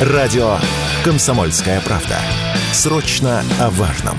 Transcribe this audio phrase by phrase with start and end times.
[0.00, 0.56] Радио
[1.04, 2.16] «Комсомольская правда».
[2.72, 4.16] Срочно о важном.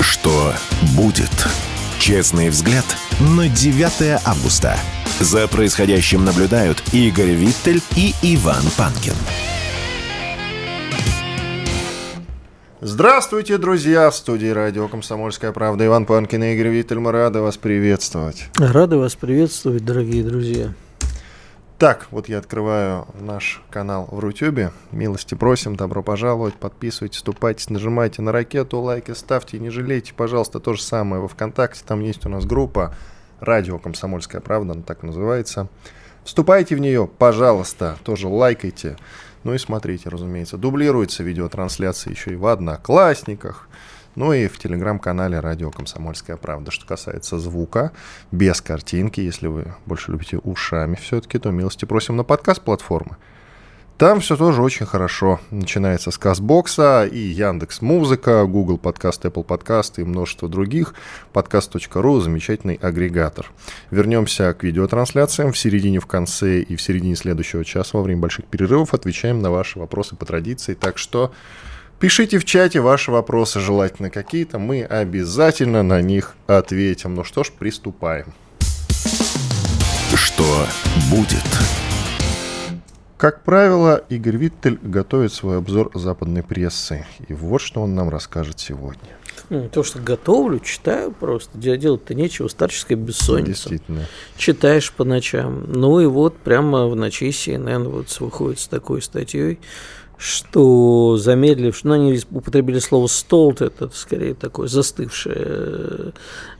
[0.00, 0.52] Что
[0.96, 1.30] будет?
[2.00, 2.84] Честный взгляд
[3.20, 4.76] на 9 августа.
[5.20, 9.14] За происходящим наблюдают Игорь Виттель и Иван Панкин.
[12.80, 14.10] Здравствуйте, друзья!
[14.10, 16.98] В студии радио «Комсомольская правда» Иван Панкин и Игорь Виттель.
[16.98, 18.46] Мы рады вас приветствовать.
[18.56, 20.74] Рады вас приветствовать, дорогие друзья.
[21.78, 24.72] Так, вот я открываю наш канал в Рутюбе.
[24.90, 30.74] Милости просим, добро пожаловать, подписывайтесь, вступайте, нажимайте на ракету, лайки ставьте, не жалейте, пожалуйста, то
[30.74, 31.84] же самое во ВКонтакте.
[31.86, 32.96] Там есть у нас группа
[33.38, 35.68] радио «Комсомольская правда», она так называется.
[36.24, 38.96] Вступайте в нее, пожалуйста, тоже лайкайте.
[39.44, 43.68] Ну и смотрите, разумеется, дублируется видеотрансляция еще и в Одноклассниках,
[44.18, 46.72] ну и в телеграм-канале радио «Комсомольская правда».
[46.72, 47.92] Что касается звука,
[48.32, 53.16] без картинки, если вы больше любите ушами все-таки, то милости просим на подкаст-платформы.
[53.96, 55.38] Там все тоже очень хорошо.
[55.52, 60.94] Начинается с Казбокса и Яндекс Музыка, Google Подкаст, Apple Подкаст и множество других.
[61.32, 63.52] Подкаст.ру– замечательный агрегатор.
[63.92, 65.52] Вернемся к видеотрансляциям.
[65.52, 69.52] В середине, в конце и в середине следующего часа во время больших перерывов отвечаем на
[69.52, 70.74] ваши вопросы по традиции.
[70.74, 71.32] Так что
[71.98, 74.58] пишите в чате ваши вопросы, желательно какие-то.
[74.58, 77.14] Мы обязательно на них ответим.
[77.14, 78.32] Ну что ж, приступаем.
[80.14, 80.66] Что
[81.10, 81.44] будет?
[83.16, 87.04] Как правило, Игорь Виттель готовит свой обзор западной прессы.
[87.26, 89.10] И вот что он нам расскажет сегодня.
[89.50, 91.56] Ну, то, что готовлю, читаю просто.
[91.58, 93.70] Делать-то нечего, старческая бессонница.
[93.70, 94.06] Действительно.
[94.36, 95.64] Читаешь по ночам.
[95.66, 99.58] Ну и вот прямо в ночи CNN вот выходит с такой статьей,
[100.18, 106.12] что замедлив, ну, они употребили слово «столт», это скорее такое застывшее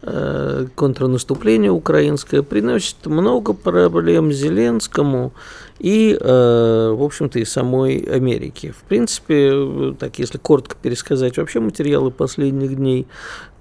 [0.03, 5.33] э, контрнаступление украинское, приносит много проблем Зеленскому
[5.81, 8.73] и, э, в общем-то, и самой Америке.
[8.73, 13.09] В принципе, так если коротко пересказать вообще материалы последних дней,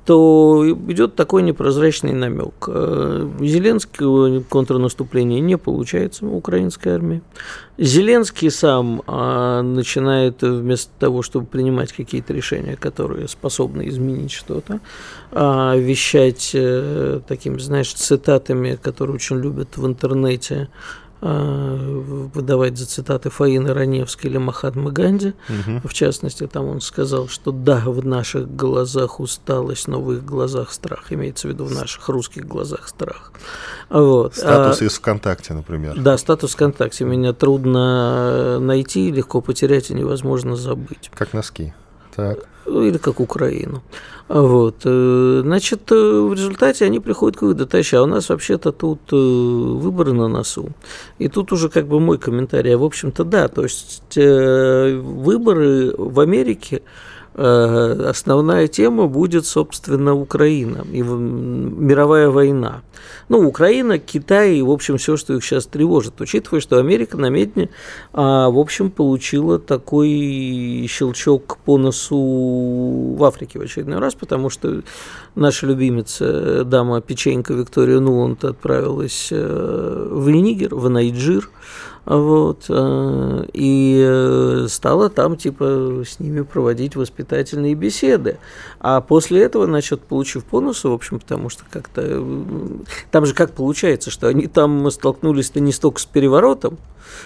[0.07, 2.69] то идет такой непрозрачный намек.
[2.69, 7.21] Э, Зеленского контрнаступления не получается в украинской армии.
[7.77, 14.79] Зеленский сам а, начинает вместо того, чтобы принимать какие-то решения, которые способны изменить что-то,
[15.33, 20.69] а, вещать а, такими, знаешь, цитатами, которые очень любят в интернете,
[21.19, 25.33] выдавать за цитаты Фаины Раневской или Махатмы Ганди.
[25.49, 25.87] Угу.
[25.87, 30.71] В частности, там он сказал, что да, в наших глазах усталость, но в их глазах
[30.71, 31.11] страх.
[31.11, 33.31] Имеется в виду в наших русских глазах страх.
[33.89, 34.35] Вот.
[34.35, 35.99] Статус а, из ВКонтакте, например.
[35.99, 37.05] Да, статус ВКонтакте.
[37.05, 41.09] Меня трудно найти, легко потерять и невозможно забыть.
[41.15, 41.73] Как носки.
[42.15, 42.39] Так.
[42.67, 43.81] Или как Украину.
[44.27, 44.81] Вот.
[44.83, 48.99] Э, значит, э, в результате они приходят к выводу, таща, а у нас вообще-то тут
[49.11, 50.69] э, выборы на носу.
[51.17, 56.19] И тут уже как бы мой комментарий, а в общем-то да, то есть выборы в
[56.19, 56.81] Америке
[57.37, 62.81] основная тема будет, собственно, Украина и мировая война.
[63.29, 67.29] Ну, Украина, Китай и, в общем, все, что их сейчас тревожит, учитывая, что Америка на
[67.29, 67.69] медне,
[68.13, 74.81] а, в общем, получила такой щелчок по носу в Африке в очередной раз, потому что
[75.35, 81.49] наша любимица, дама Печенька Виктория Нуланд отправилась э, в Нигер, в Найджир,
[82.07, 88.37] вот, э, и э, стала там, типа, с ними проводить воспитательные беседы.
[88.79, 92.01] А после этого, значит, получив бонусы, в общем, потому что как-то...
[92.05, 92.45] Э,
[93.11, 96.77] там же как получается, что они там столкнулись-то не столько с переворотом,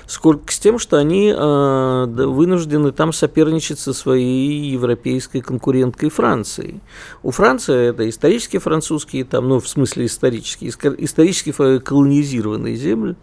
[0.07, 6.81] сколько с тем, что они вынуждены там соперничать со своей европейской конкуренткой Францией.
[7.23, 13.15] У Франции это исторически французские, там, ну, в смысле исторические, исторически колонизированные земли.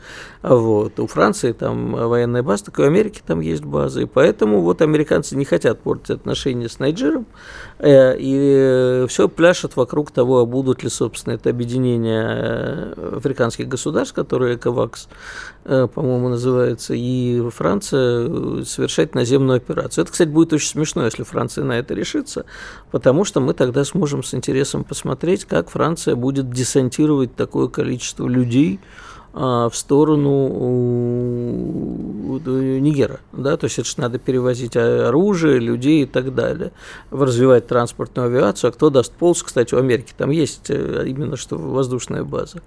[0.43, 1.01] Вот.
[1.01, 4.03] У Франции там военная база, так и у Америки там есть база.
[4.03, 7.27] И поэтому вот американцы не хотят портить отношения с Найджером.
[7.79, 14.15] Э, и все пляшет вокруг того, а будут ли, собственно, это объединение э, африканских государств,
[14.15, 15.09] которые КВАКС,
[15.65, 20.03] э, по-моему, называется и Франция э, совершать наземную операцию.
[20.03, 22.45] Это, кстати, будет очень смешно, если Франция на это решится,
[22.91, 28.81] потому что мы тогда сможем с интересом посмотреть, как Франция будет десантировать такое количество людей,
[29.33, 30.49] в сторону
[32.47, 33.21] Нигера.
[33.33, 33.57] Да?
[33.57, 36.73] То есть это же надо перевозить оружие, людей и так далее,
[37.11, 38.69] развивать транспортную авиацию.
[38.69, 42.63] А кто даст полз, кстати, у Америки там есть э, именно что воздушная база.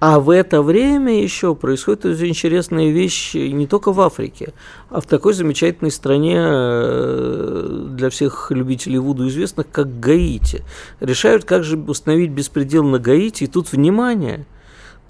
[0.00, 4.52] А в это время еще происходят очень интересные вещи не только в Африке,
[4.88, 10.62] а в такой замечательной стране э, для всех любителей Вуду известных, как Гаити.
[11.00, 14.46] Решают, как же установить беспредел на Гаити, и тут, внимание–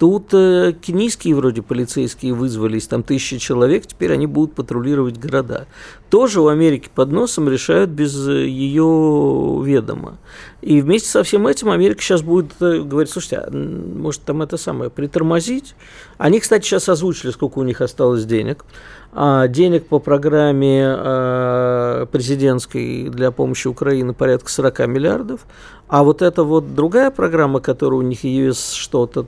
[0.01, 5.67] Тут э, кенийские вроде полицейские вызвались, там тысячи человек, теперь они будут патрулировать города.
[6.09, 10.17] Тоже у Америки под носом решают без э, ее ведома.
[10.61, 14.57] И вместе со всем этим Америка сейчас будет э, говорить, слушайте, а, может там это
[14.57, 15.75] самое, притормозить?
[16.19, 18.65] Они, кстати, сейчас озвучили, сколько у них осталось денег.
[19.13, 25.41] А денег по программе э, президентской для помощи Украины порядка 40 миллиардов.
[25.89, 29.25] А вот эта вот другая программа, которая у них есть что-то,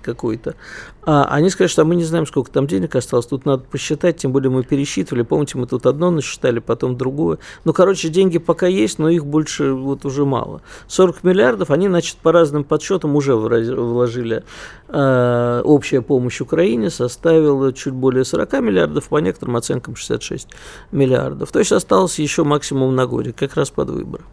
[0.00, 0.54] какой-то,
[1.02, 4.30] а, они скажут, что мы не знаем, сколько там денег осталось, тут надо посчитать, тем
[4.30, 7.38] более мы пересчитывали, помните, мы тут одно насчитали, потом другое.
[7.64, 10.57] Ну, короче, деньги пока есть, но их больше вот уже мало.
[10.86, 14.44] 40 миллиардов, они, значит, по разным подсчетам уже вложили.
[14.88, 20.48] Э, общая помощь Украине составила чуть более 40 миллиардов, по некоторым оценкам 66
[20.92, 21.50] миллиардов.
[21.52, 24.24] То есть осталось еще максимум на горе, как раз под выборы.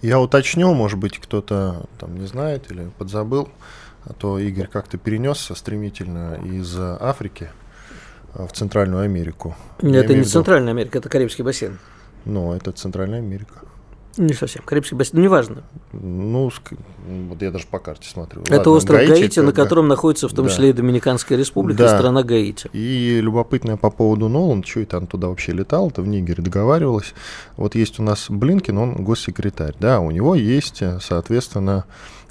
[0.00, 3.48] Я уточню, может быть, кто-то там не знает или подзабыл,
[4.04, 7.50] а то Игорь как-то перенесся стремительно из Африки
[8.34, 9.56] а, в Центральную Америку.
[9.82, 10.30] Нет, это не виду...
[10.30, 11.78] Центральная Америка, это Карибский бассейн.
[12.24, 13.54] Ну, это Центральная Америка.
[14.18, 14.62] Не совсем.
[14.64, 15.62] Карибский бассейн, ну, неважно.
[15.92, 16.50] Ну,
[17.28, 18.42] вот я даже по карте смотрю.
[18.42, 19.90] Это Ладно, остров Гаити, Гаити на котором да.
[19.90, 20.50] находится в том да.
[20.50, 21.86] числе и Доминиканская республика, да.
[21.86, 22.68] и страна Гаити.
[22.72, 27.14] И любопытное по поводу Нолан, что это он туда вообще летал, то в Нигере договаривалась.
[27.56, 31.84] Вот есть у нас Блинкин, он госсекретарь, да, у него есть, соответственно,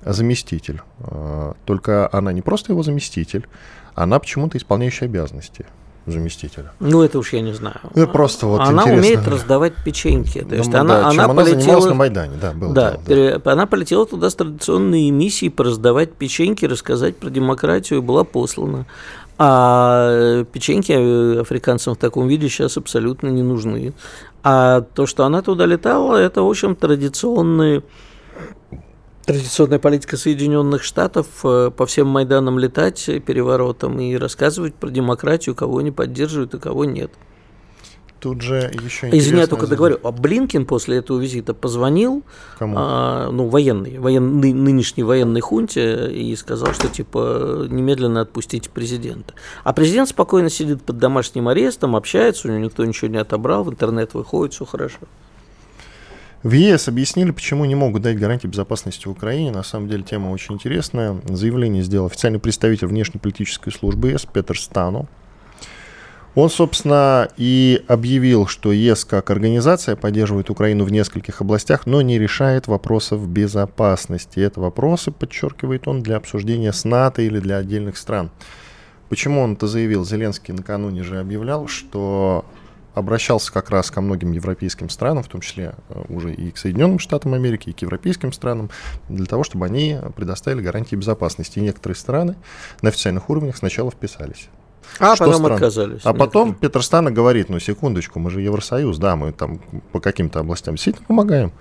[0.03, 0.81] заместитель.
[0.99, 3.47] А, только она не просто его заместитель,
[3.95, 5.65] она почему-то исполняющая обязанности
[6.07, 6.71] заместителя.
[6.79, 7.79] Ну, это уж я не знаю.
[7.93, 8.93] Ну, просто вот Она интересно.
[8.93, 10.41] умеет раздавать печеньки.
[10.41, 11.87] То есть ну, она, да, она, она полетела...
[11.87, 13.51] на Майдане, да, было да, дело, да.
[13.51, 18.85] Она полетела туда с традиционной миссией пораздавать печеньки, рассказать про демократию, и была послана.
[19.37, 23.93] А печеньки африканцам в таком виде сейчас абсолютно не нужны.
[24.43, 27.83] А то, что она туда летала, это, в общем, традиционные
[29.27, 35.79] традиционная политика Соединенных Штатов э, по всем Майданам летать переворотом и рассказывать про демократию, кого
[35.79, 37.11] они поддерживают и кого нет.
[38.21, 39.99] Тут же еще Извини, я только договорю.
[40.01, 42.23] А Блинкин после этого визита позвонил,
[42.57, 42.75] Кому?
[42.77, 49.33] А, ну, военный, военный, нынешней военной хунте и сказал, что, типа, немедленно отпустите президента.
[49.63, 53.69] А президент спокойно сидит под домашним арестом, общается, у него никто ничего не отобрал, в
[53.69, 54.99] интернет выходит, все хорошо.
[56.43, 59.51] В ЕС объяснили, почему не могут дать гарантии безопасности Украине.
[59.51, 61.19] На самом деле тема очень интересная.
[61.25, 65.07] Заявление сделал официальный представитель внешнеполитической службы ЕС Петр Стану.
[66.35, 72.19] Он, собственно, и объявил, что ЕС как организация поддерживает Украину в нескольких областях, но не
[72.19, 74.39] решает вопросов безопасности.
[74.39, 78.29] Это вопросы, подчеркивает он, для обсуждения с НАТО или для отдельных стран.
[79.09, 80.05] Почему он это заявил?
[80.05, 82.45] Зеленский накануне же объявлял, что
[82.97, 86.99] обращался как раз ко многим европейским странам, в том числе э, уже и к Соединенным
[86.99, 88.69] Штатам Америки, и к европейским странам,
[89.07, 91.59] для того, чтобы они предоставили гарантии безопасности.
[91.59, 92.35] И некоторые страны
[92.81, 94.49] на официальных уровнях сначала вписались.
[94.99, 95.53] А что потом стран...
[95.53, 96.01] отказались.
[96.03, 99.59] А потом Петр Стана говорит, ну секундочку, мы же Евросоюз, да, мы там
[99.91, 101.51] по каким-то областям действительно помогаем.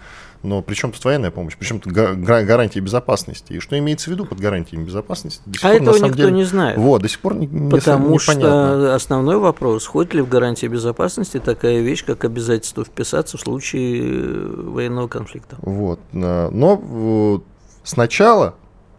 [0.46, 1.56] Но при чем тут военная помощь?
[1.58, 3.54] Причем тут гарантии безопасности?
[3.54, 5.42] И что имеется в виду под гарантиями безопасности?
[5.44, 6.78] До сих а пор, этого никто деле, не знает.
[6.78, 11.40] Вот, до сих пор не, Потому не, что основной вопрос, входит ли в гарантии безопасности
[11.40, 15.56] такая вещь, как обязательство вписаться в случае военного конфликта.
[15.62, 15.98] Вот.
[16.12, 17.42] Но
[17.82, 18.54] сначала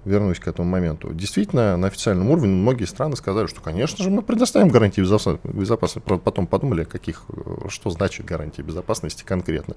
[0.07, 1.13] вернусь к этому моменту.
[1.13, 6.01] Действительно, на официальном уровне многие страны сказали, что, конечно же, мы предоставим гарантии безопасности.
[6.23, 7.23] Потом подумали, каких,
[7.69, 9.75] что значит гарантия безопасности конкретно.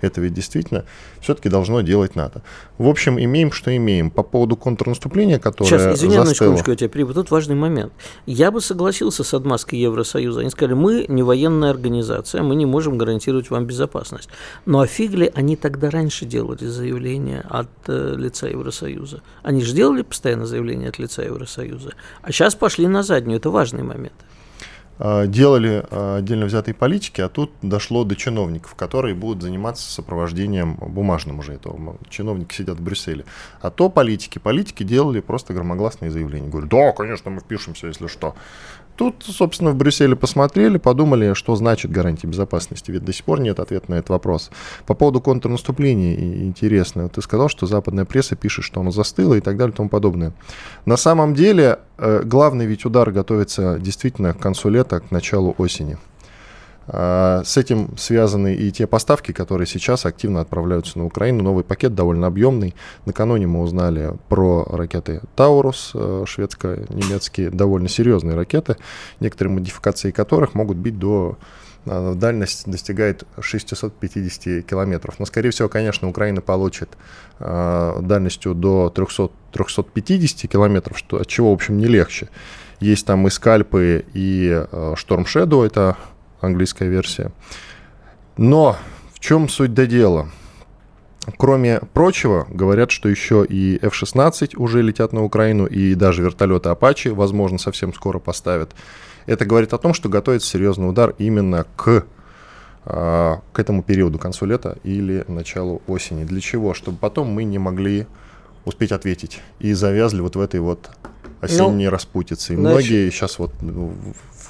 [0.00, 0.84] Это ведь действительно
[1.20, 2.42] все-таки должно делать НАТО.
[2.78, 4.10] В общем, имеем, что имеем.
[4.10, 6.24] По поводу контрнаступления, которое Сейчас, извини, застыло...
[6.24, 7.14] на секундочку, я тебя перебью.
[7.14, 7.92] Тут важный момент.
[8.26, 10.40] Я бы согласился с отмазкой Евросоюза.
[10.40, 14.28] Они сказали, мы не военная организация, мы не можем гарантировать вам безопасность.
[14.66, 19.22] Ну а фиг ли они тогда раньше делали заявление от э, лица Евросоюза?
[19.42, 21.92] Они же делали постоянно заявление от лица Евросоюза,
[22.22, 23.38] а сейчас пошли на заднюю.
[23.38, 24.14] Это важный момент.
[24.96, 30.76] А, делали а, отдельно взятые политики, а тут дошло до чиновников, которые будут заниматься сопровождением
[30.76, 31.98] бумажным уже этого.
[32.08, 33.24] Чиновники сидят в Брюсселе.
[33.60, 34.38] А то политики.
[34.38, 36.48] Политики делали просто громогласные заявления.
[36.48, 38.36] Говорят, да, конечно, мы впишемся, если что.
[38.96, 43.58] Тут, собственно, в Брюсселе посмотрели, подумали, что значит гарантия безопасности, ведь до сих пор нет
[43.58, 44.50] ответа на этот вопрос.
[44.86, 47.08] По поводу контрнаступления интересно.
[47.08, 50.32] Ты сказал, что западная пресса пишет, что оно застыло и так далее и тому подобное.
[50.86, 55.98] На самом деле, э, главный ведь удар готовится действительно к концу лета, к началу осени.
[56.86, 61.42] А, с этим связаны и те поставки, которые сейчас активно отправляются на Украину.
[61.42, 62.74] Новый пакет довольно объемный.
[63.06, 68.76] Накануне мы узнали про ракеты Таурус, э, шведско-немецкие, довольно серьезные ракеты,
[69.20, 71.38] некоторые модификации которых могут бить до
[71.86, 75.18] а, дальность достигает 650 километров.
[75.18, 76.90] Но, скорее всего, конечно, Украина получит
[77.38, 82.28] э, дальностью до 300, 350 километров, что, от чего, в общем, не легче.
[82.80, 85.96] Есть там и скальпы, и э, Storm Shadow, это
[86.46, 87.32] английская версия.
[88.36, 88.76] Но
[89.12, 90.28] в чем суть до дела?
[91.38, 97.14] Кроме прочего, говорят, что еще и F-16 уже летят на Украину, и даже вертолеты Apache,
[97.14, 98.74] возможно, совсем скоро поставят.
[99.26, 102.04] Это говорит о том, что готовится серьезный удар именно к,
[102.84, 106.24] а, к этому периоду, концу лета или началу осени.
[106.24, 106.74] Для чего?
[106.74, 108.06] Чтобы потом мы не могли
[108.66, 110.90] успеть ответить и завязли вот в этой вот
[111.40, 112.52] осенней ну, распутице.
[112.52, 113.52] И значит, многие сейчас вот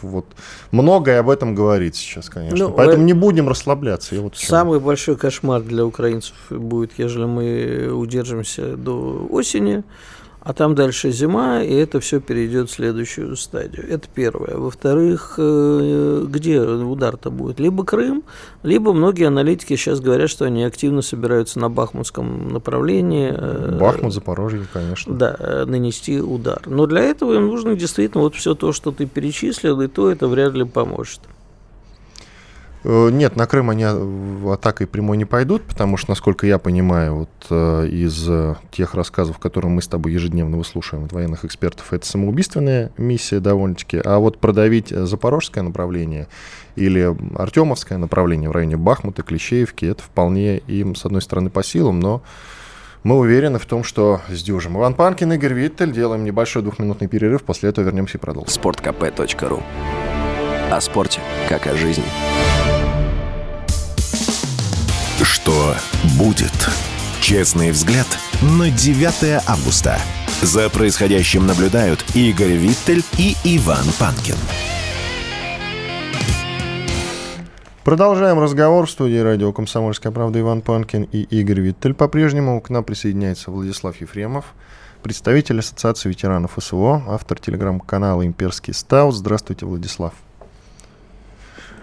[0.04, 0.26] вот
[0.70, 2.56] многое об этом говорит сейчас, конечно.
[2.56, 3.06] Ну, Поэтому э...
[3.06, 4.20] не будем расслабляться.
[4.20, 9.82] вот Самый большой кошмар для украинцев будет, если мы удержимся до осени
[10.44, 13.90] а там дальше зима, и это все перейдет в следующую стадию.
[13.90, 14.56] Это первое.
[14.56, 17.58] Во-вторых, э, где удар-то будет?
[17.58, 18.22] Либо Крым,
[18.62, 23.32] либо многие аналитики сейчас говорят, что они активно собираются на Бахмутском направлении.
[23.34, 25.14] Э, Бахмут, Запорожье, конечно.
[25.14, 26.60] Да, э, нанести удар.
[26.66, 30.28] Но для этого им нужно действительно вот все то, что ты перечислил, и то это
[30.28, 31.20] вряд ли поможет.
[32.84, 37.30] Э, нет, на Крым они атакой прямой не пойдут, потому что, насколько я понимаю, вот
[37.50, 42.06] э, из э, тех рассказов, которые мы с тобой ежедневно выслушиваем от военных экспертов, это
[42.06, 44.00] самоубийственная миссия довольно-таки.
[44.04, 46.28] А вот продавить запорожское направление
[46.76, 52.00] или артемовское направление в районе Бахмута, Клещеевки, это вполне им, с одной стороны, по силам,
[52.00, 52.22] но
[53.02, 54.78] мы уверены в том, что сдюжим.
[54.78, 55.92] Иван Панкин, Игорь Виттель.
[55.92, 57.44] Делаем небольшой двухминутный перерыв.
[57.44, 58.50] После этого вернемся и продолжим.
[58.50, 59.62] Спорткп.ру
[60.70, 62.04] О спорте, как о жизни.
[65.22, 65.74] Что
[66.18, 66.52] будет?
[67.20, 68.06] Честный взгляд
[68.42, 69.98] на 9 августа.
[70.42, 74.36] За происходящим наблюдают Игорь Виттель и Иван Панкин.
[77.84, 81.92] Продолжаем разговор в студии радио «Комсомольская правда» Иван Панкин и Игорь Виттель.
[81.94, 84.54] По-прежнему к нам присоединяется Владислав Ефремов,
[85.02, 89.14] представитель Ассоциации ветеранов СВО, автор телеграм-канала «Имперский стаут».
[89.14, 90.14] Здравствуйте, Владислав.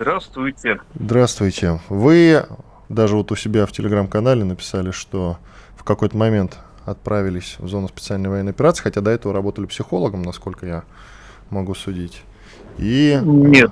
[0.01, 0.79] Здравствуйте.
[0.95, 1.79] Здравствуйте.
[1.87, 2.43] Вы
[2.89, 5.37] даже вот у себя в телеграм-канале написали, что
[5.75, 10.65] в какой-то момент отправились в зону специальной военной операции, хотя до этого работали психологом, насколько
[10.65, 10.83] я
[11.51, 12.23] могу судить.
[12.79, 13.19] И...
[13.21, 13.71] Нет.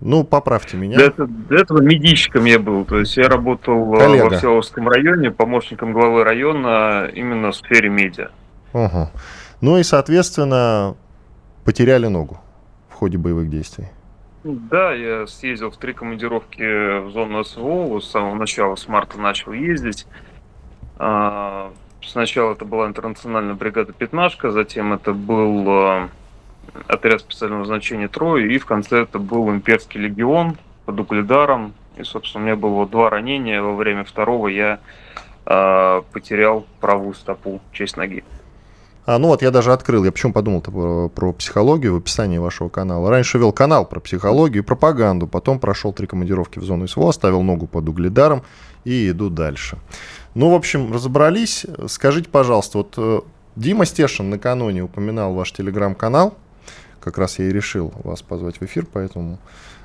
[0.00, 0.96] Ну, поправьте меня.
[0.96, 2.86] До, этого, до этого медичком я был.
[2.86, 4.24] То есть я работал э, Коллега.
[4.24, 8.30] во Всеволожском районе, помощником главы района именно в сфере медиа.
[8.72, 9.10] Угу.
[9.60, 10.96] Ну и, соответственно,
[11.64, 12.40] потеряли ногу
[12.88, 13.88] в ходе боевых действий.
[14.50, 19.52] Да, я съездил в три командировки в зону СВО, с самого начала, с марта начал
[19.52, 20.06] ездить.
[20.96, 21.70] А,
[22.02, 26.08] сначала это была интернациональная бригада «Пятнашка», затем это был а,
[26.86, 31.74] отряд специального значения «Трое», и в конце это был имперский легион под Угледаром.
[31.98, 33.60] И, собственно, у меня было два ранения.
[33.60, 34.80] Во время второго я
[35.44, 38.24] а, потерял правую стопу, часть ноги.
[39.08, 42.68] А, ну вот я даже открыл, я почему подумал про, про психологию в описании вашего
[42.68, 43.08] канала.
[43.08, 47.40] Раньше вел канал про психологию и пропаганду, потом прошел три командировки в зону СВО, оставил
[47.40, 48.42] ногу под угледаром
[48.84, 49.78] и иду дальше.
[50.34, 51.64] Ну, в общем, разобрались.
[51.86, 53.20] Скажите, пожалуйста, вот э,
[53.56, 56.34] Дима Стешин накануне упоминал ваш телеграм-канал,
[57.00, 59.38] как раз я и решил вас позвать в эфир, поэтому...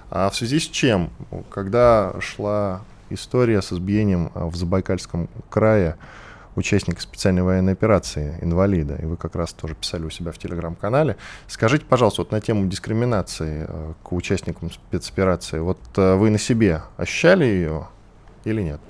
[0.09, 1.11] А в связи с чем?
[1.49, 5.95] Когда шла история с избиением в Забайкальском крае
[6.55, 11.17] участника специальной военной операции, инвалида, и вы как раз тоже писали у себя в телеграм-канале.
[11.47, 16.83] Скажите, пожалуйста, вот на тему дискриминации э, к участникам спецоперации, вот э, вы на себе
[16.97, 17.87] ощущали ее
[18.45, 18.81] или нет?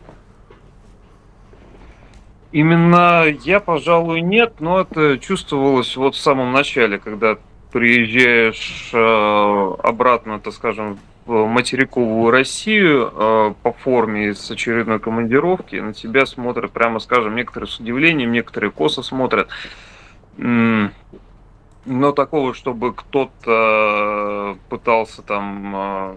[2.51, 7.37] Именно я, пожалуй, нет, но это чувствовалось вот в самом начале, когда
[7.71, 16.25] приезжаешь э, обратно, так скажем, материковую Россию э, по форме с очередной командировки, на тебя
[16.25, 19.49] смотрят, прямо скажем, некоторые с удивлением, некоторые косо смотрят.
[20.37, 26.15] Но такого, чтобы кто-то пытался там э,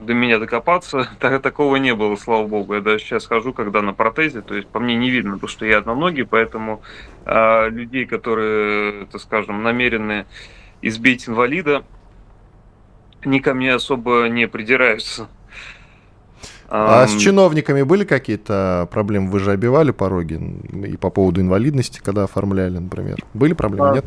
[0.00, 1.08] до меня докопаться,
[1.42, 2.74] такого не было, слава богу.
[2.74, 5.66] Я даже сейчас хожу, когда на протезе, то есть по мне не видно, потому что
[5.66, 6.82] я одноногий, поэтому
[7.24, 10.26] э, людей, которые, так скажем, намерены
[10.82, 11.84] избить инвалида,
[13.22, 15.28] они ко мне особо не придираются.
[16.70, 19.30] А um, с чиновниками были какие-то проблемы?
[19.30, 20.34] Вы же обивали пороги
[20.86, 23.16] и по поводу инвалидности, когда оформляли, например.
[23.32, 24.04] Были проблемы, а, нет?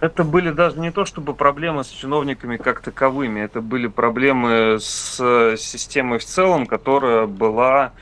[0.00, 5.56] Это были даже не то чтобы проблемы с чиновниками как таковыми, это были проблемы с
[5.58, 7.92] системой в целом, которая была,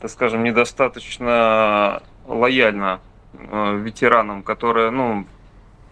[0.00, 3.00] так скажем, недостаточно лояльна
[3.34, 5.26] э, ветеранам, которая, ну,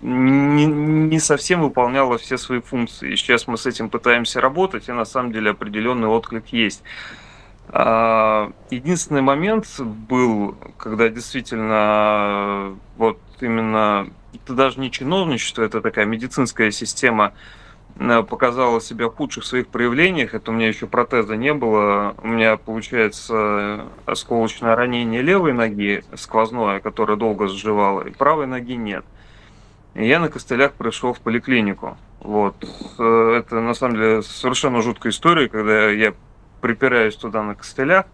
[0.00, 3.16] не, не совсем выполняла все свои функции.
[3.16, 6.82] сейчас мы с этим пытаемся работать, и на самом деле определенный отклик есть.
[7.70, 16.70] А, единственный момент был, когда действительно вот именно это даже не чиновничество, это такая медицинская
[16.70, 17.34] система
[17.98, 20.32] э, показала себя в худших своих проявлениях.
[20.32, 22.14] Это у меня еще протеза не было.
[22.22, 29.04] У меня получается осколочное ранение левой ноги, сквозное, которое долго заживало, и правой ноги нет.
[29.98, 31.98] И я на костылях пришел в поликлинику.
[32.20, 32.54] Вот.
[32.94, 36.14] Это на самом деле совершенно жуткая история, когда я
[36.60, 38.06] припираюсь туда на костылях.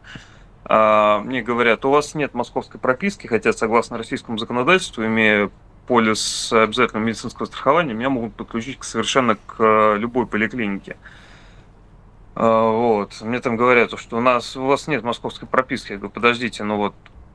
[0.64, 5.50] А, мне говорят, у вас нет московской прописки, хотя согласно российскому законодательству, имея
[5.86, 10.96] полис обязательного медицинского страхования, меня могут подключить совершенно к э, любой поликлинике.
[12.34, 13.20] А, вот.
[13.20, 15.92] Мне там говорят, что у нас у вас нет московской прописки.
[15.92, 16.94] Я говорю, подождите, ну вот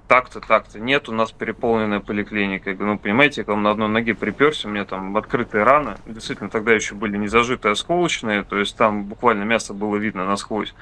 [0.09, 0.79] так-то, так-то.
[0.79, 2.71] Нет, у нас переполненная поликлиника.
[2.71, 5.63] Я говорю, ну, понимаете, я к вам на одной ноге приперся, у меня там открытые
[5.63, 5.97] раны.
[6.07, 10.73] Действительно, тогда еще были не зажитые, осколочные, то есть там буквально мясо было видно насквозь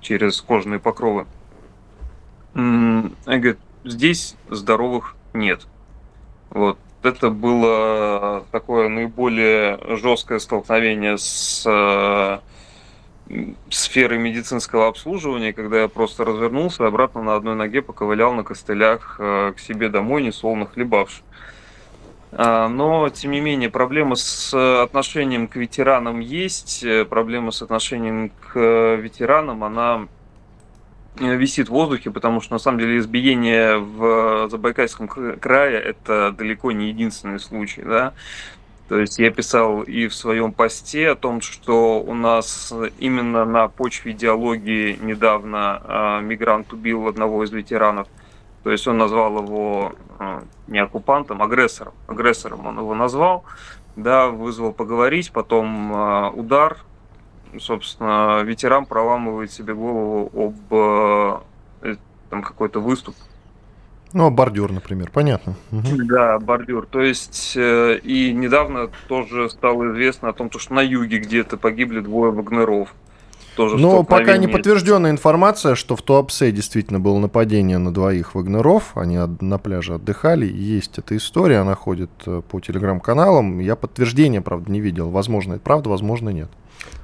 [0.00, 1.26] через кожные покровы.
[2.54, 5.66] Я говорю, здесь здоровых нет.
[6.50, 6.78] Вот.
[7.02, 12.38] Это было такое наиболее жесткое столкновение с э,
[13.70, 19.52] сферы медицинского обслуживания, когда я просто развернулся обратно на одной ноге поковылял на костылях э,
[19.56, 21.22] к себе домой, несолоно хлебавши.
[22.32, 26.82] А, но, тем не менее, проблема с отношением к ветеранам есть.
[26.84, 30.08] Э, проблема с отношением к ветеранам, она
[31.18, 36.72] э, висит в воздухе, потому что, на самом деле, избиение в Забайкальском крае– это далеко
[36.72, 37.82] не единственный случай.
[37.82, 38.14] Да?
[38.88, 43.68] То есть я писал и в своем посте о том, что у нас именно на
[43.68, 48.08] почве идеологии недавно э, мигрант убил одного из ветеранов.
[48.64, 51.92] То есть он назвал его э, не оккупантом, агрессором.
[52.06, 53.44] Агрессором он его назвал,
[53.96, 56.78] да, вызвал поговорить, потом э, удар.
[57.58, 60.74] Собственно, ветеран проламывает себе голову об
[61.84, 61.96] э,
[62.30, 63.14] там какой-то выступ
[64.12, 65.54] ну, а бордюр, например, понятно.
[65.70, 66.04] Угу.
[66.04, 66.86] Да, бордюр.
[66.86, 72.00] То есть, э, и недавно тоже стало известно о том, что на юге где-то погибли
[72.00, 72.94] двое вагнеров.
[73.58, 78.96] Тоже Но пока не подтвержденная информация, что в Туапсе действительно было нападение на двоих вагнеров.
[78.96, 80.46] Они на пляже отдыхали.
[80.46, 83.58] Есть эта история, она ходит э, по телеграм-каналам.
[83.58, 85.10] Я подтверждения, правда, не видел.
[85.10, 86.48] Возможно, это правда, возможно, нет.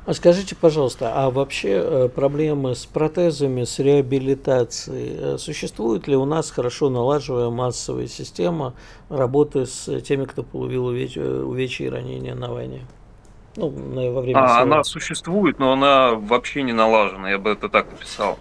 [0.06, 6.24] А скажите, пожалуйста, а вообще э, проблемы с протезами, с реабилитацией, э, существует ли у
[6.24, 8.74] нас хорошо налаживая массовая система
[9.08, 11.16] работы с теми, кто получил увеч...
[11.16, 12.86] Увечья и ранения на войне?
[13.56, 13.68] Ну,
[14.12, 18.38] во время а, она существует, но она вообще не налажена, я бы это так написал.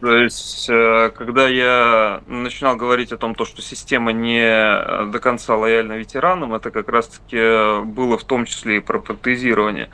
[0.00, 6.54] То есть, когда я начинал говорить о том, что система не до конца лояльна ветеранам,
[6.54, 9.88] это как раз-таки было в том числе и про протезирование.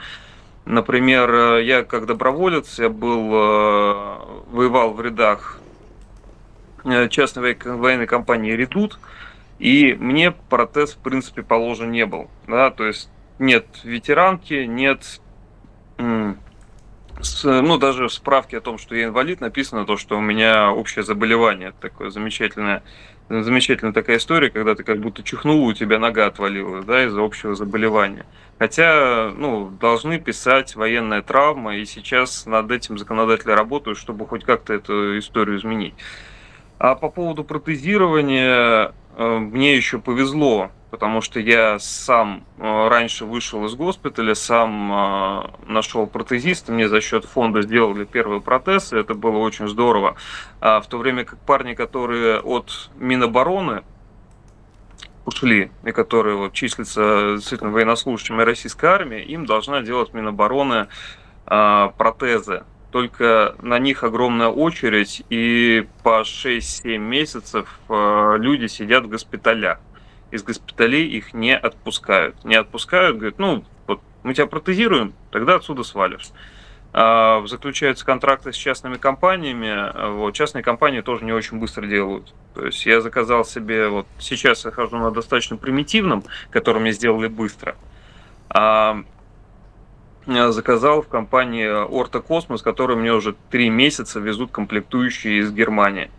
[0.67, 4.19] Например, э, я как доброволец, я был, э,
[4.51, 5.61] воевал в рядах
[6.85, 8.99] э, частной военной компании «Редут»,
[9.61, 12.29] и мне протез, в принципе, положен не был.
[12.49, 12.71] Да?
[12.71, 15.21] То есть нет ветеранки, нет
[17.45, 21.03] ну, даже в справке о том, что я инвалид, написано то, что у меня общее
[21.03, 21.73] заболевание.
[21.81, 22.83] Такое замечательное,
[23.29, 27.55] замечательная такая история, когда ты как будто чихнул, у тебя нога отвалилась, да, из-за общего
[27.55, 28.27] заболевания.
[28.59, 34.75] Хотя, ну, должны писать военная травма, и сейчас над этим законодатели работают, чтобы хоть как-то
[34.75, 35.95] эту историю изменить.
[36.79, 43.67] А по поводу протезирования, э, мне еще повезло, потому что я сам э, раньше вышел
[43.67, 49.13] из госпиталя, сам э, нашел протезиста, мне за счет фонда сделали первый протез, и это
[49.13, 50.17] было очень здорово.
[50.63, 53.83] А в то время как парни, которые от Минобороны
[55.27, 60.87] ушли, и которые вот, числятся действительно военнослужащими российской армии, им должна делать Минобороны
[61.47, 62.65] э, протезы.
[62.91, 69.79] Только на них огромная очередь, и по 6-7 месяцев э, люди сидят в госпиталях.
[70.31, 72.45] Из госпиталей их не отпускают.
[72.45, 76.31] Не отпускают, говорят, ну, вот мы тебя протезируем, тогда отсюда свалишь.
[76.93, 80.15] А, заключаются контракты с частными компаниями.
[80.17, 82.33] Вот, частные компании тоже не очень быстро делают.
[82.55, 87.29] То есть я заказал себе, вот сейчас я хожу на достаточно примитивном, который мне сделали
[87.29, 87.77] быстро.
[88.49, 89.05] А,
[90.27, 96.11] заказал в компании Орто Космос, которые мне уже три месяца везут комплектующие из Германии.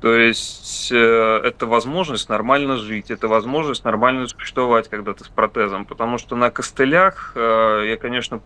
[0.00, 5.84] То есть э, это возможность нормально жить, это возможность нормально существовать, когда ты с протезом.
[5.84, 8.40] Потому что на костылях э, я, конечно,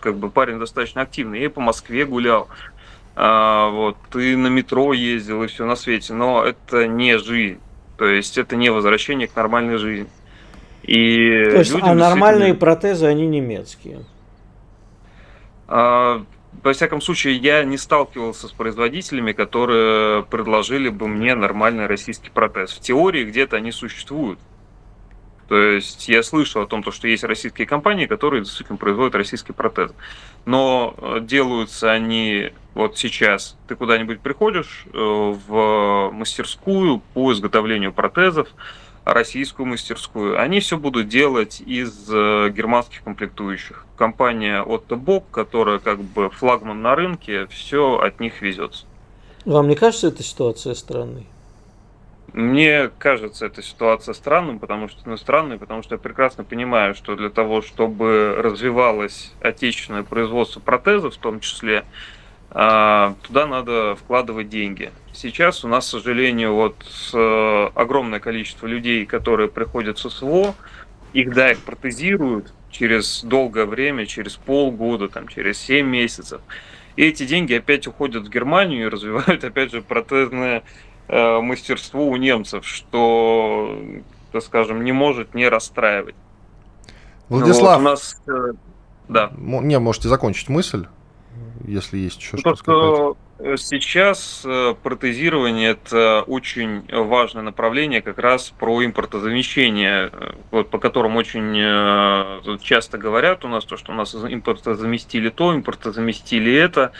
[0.00, 1.40] как бы парень достаточно активный.
[1.40, 2.48] Я и по Москве гулял,
[3.16, 6.12] а, вот, и на метро ездил, и все на свете.
[6.12, 7.58] Но это не жизнь.
[7.98, 10.08] То есть это не возвращение к нормальной жизни.
[10.82, 14.04] И То есть, а нормальные протезы, они немецкие?
[15.66, 16.22] А,
[16.62, 22.72] во всяком случае, я не сталкивался с производителями, которые предложили бы мне нормальный российский протез.
[22.72, 24.38] В теории где-то они существуют.
[25.48, 29.92] То есть я слышал о том, что есть российские компании, которые действительно производят российский протез.
[30.44, 33.56] Но э, делаются они вот сейчас.
[33.68, 38.48] Ты куда-нибудь приходишь э, в мастерскую по изготовлению протезов,
[39.06, 43.86] российскую мастерскую, они все будут делать из э, германских комплектующих.
[43.96, 48.84] Компания Otto Bock, которая как бы флагман на рынке, все от них везется.
[49.44, 51.26] Вам не кажется эта ситуация странной?
[52.32, 57.14] Мне кажется эта ситуация странной, потому что ну, странной, потому что я прекрасно понимаю, что
[57.14, 61.84] для того, чтобы развивалось отечественное производство протезов, в том числе,
[62.56, 64.90] туда надо вкладывать деньги.
[65.12, 66.76] Сейчас у нас, к сожалению, вот
[67.12, 70.54] э, огромное количество людей, которые приходят с СВО,
[71.12, 76.40] их, да, их протезируют через долгое время, через полгода, там, через 7 месяцев.
[76.96, 80.62] И эти деньги опять уходят в Германию и развивают, опять же, протезное
[81.08, 83.78] э, мастерство у немцев, что,
[84.32, 86.14] так скажем, не может не расстраивать.
[87.28, 88.52] Владислав, вот у нас, э,
[89.08, 89.30] да.
[89.36, 90.86] Не, можете закончить мысль
[91.64, 93.16] если есть еще что сказать.
[93.38, 100.78] Э, сейчас э, протезирование это очень важное направление, как раз про импортозамещение, э, вот, по
[100.78, 101.54] которому очень
[102.60, 106.92] часто говорят у нас, то, что у нас импортозаместили то, импортозаместили это.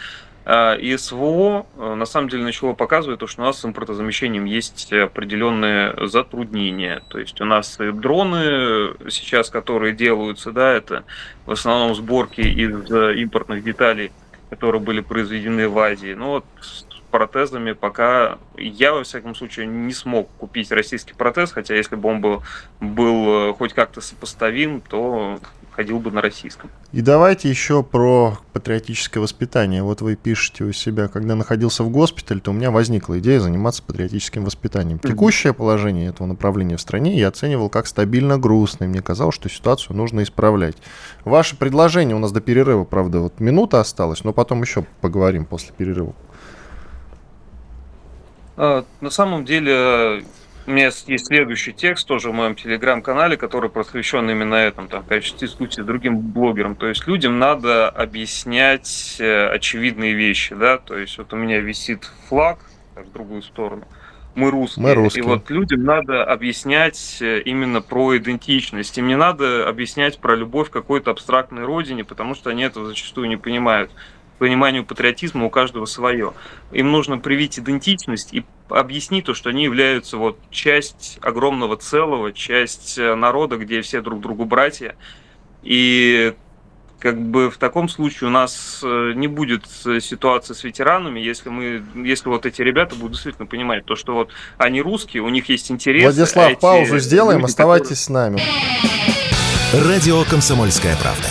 [0.49, 6.07] И СВО на самом деле начало показывать то, что у нас с импортозамещением есть определенные
[6.07, 7.03] затруднения.
[7.09, 11.03] То есть у нас дроны сейчас, которые делаются, да, это
[11.47, 12.89] в основном сборки из
[13.19, 14.13] импортных деталей–
[14.51, 16.15] которые были произведены в Азии.
[16.15, 21.75] Но вот с протезами пока я, во всяком случае, не смог купить российский протез, хотя
[21.75, 22.43] если бы он был,
[22.81, 25.39] был э, хоть как-то сопоставим, то
[25.77, 26.71] ходил бы на российском.
[26.93, 29.83] И давайте еще про патриотическое воспитание.
[29.83, 33.83] Вот вы пишете у себя, когда находился в госпитале, то у меня возникла идея заниматься
[33.83, 34.99] патриотическим воспитанием.
[34.99, 38.89] Текущее положение этого направления в стране я оценивал как стабильно грустное.
[38.89, 40.77] Мне казалось, что ситуацию нужно исправлять.
[41.25, 45.75] Ваше предложение у нас до перерыва, правда, вот минута осталась, но потом еще поговорим после
[45.77, 46.15] перерыва.
[48.57, 50.25] А, на самом деле
[50.67, 55.07] у меня есть следующий текст тоже в моем телеграм-канале, который посвящен именно этому, там, в
[55.07, 56.77] качестве дискуссии с другим блогером.
[56.77, 62.11] То есть людям надо объяснять э, очевидные вещи, да, то есть вот у меня висит
[62.29, 62.59] флаг,
[62.95, 63.87] так, в другую сторону,
[64.37, 64.83] мы русские.
[64.83, 65.25] Мы русские.
[65.25, 68.99] И вот людям надо объяснять э, именно про идентичность.
[68.99, 73.29] Им не надо объяснять про любовь к какой-то абстрактной родине, потому что они этого зачастую
[73.29, 73.91] не понимают
[74.39, 76.33] пониманию патриотизма у каждого свое.
[76.73, 82.99] Им нужно привить идентичность и объяснить то, что они являются вот часть огромного целого, часть
[82.99, 84.97] э, народа, где все друг другу братья.
[85.63, 86.35] И
[86.99, 91.49] как бы в таком случае у нас э, не будет э, ситуации с ветеранами, если
[91.49, 95.49] мы, если вот эти ребята будут действительно понимать то, что вот они русские, у них
[95.49, 96.03] есть интерес.
[96.03, 98.35] Владислав, эти паузу сделаем, люди, оставайтесь которые...
[98.35, 99.26] с нами.
[99.75, 101.27] Радио Комсомольская правда.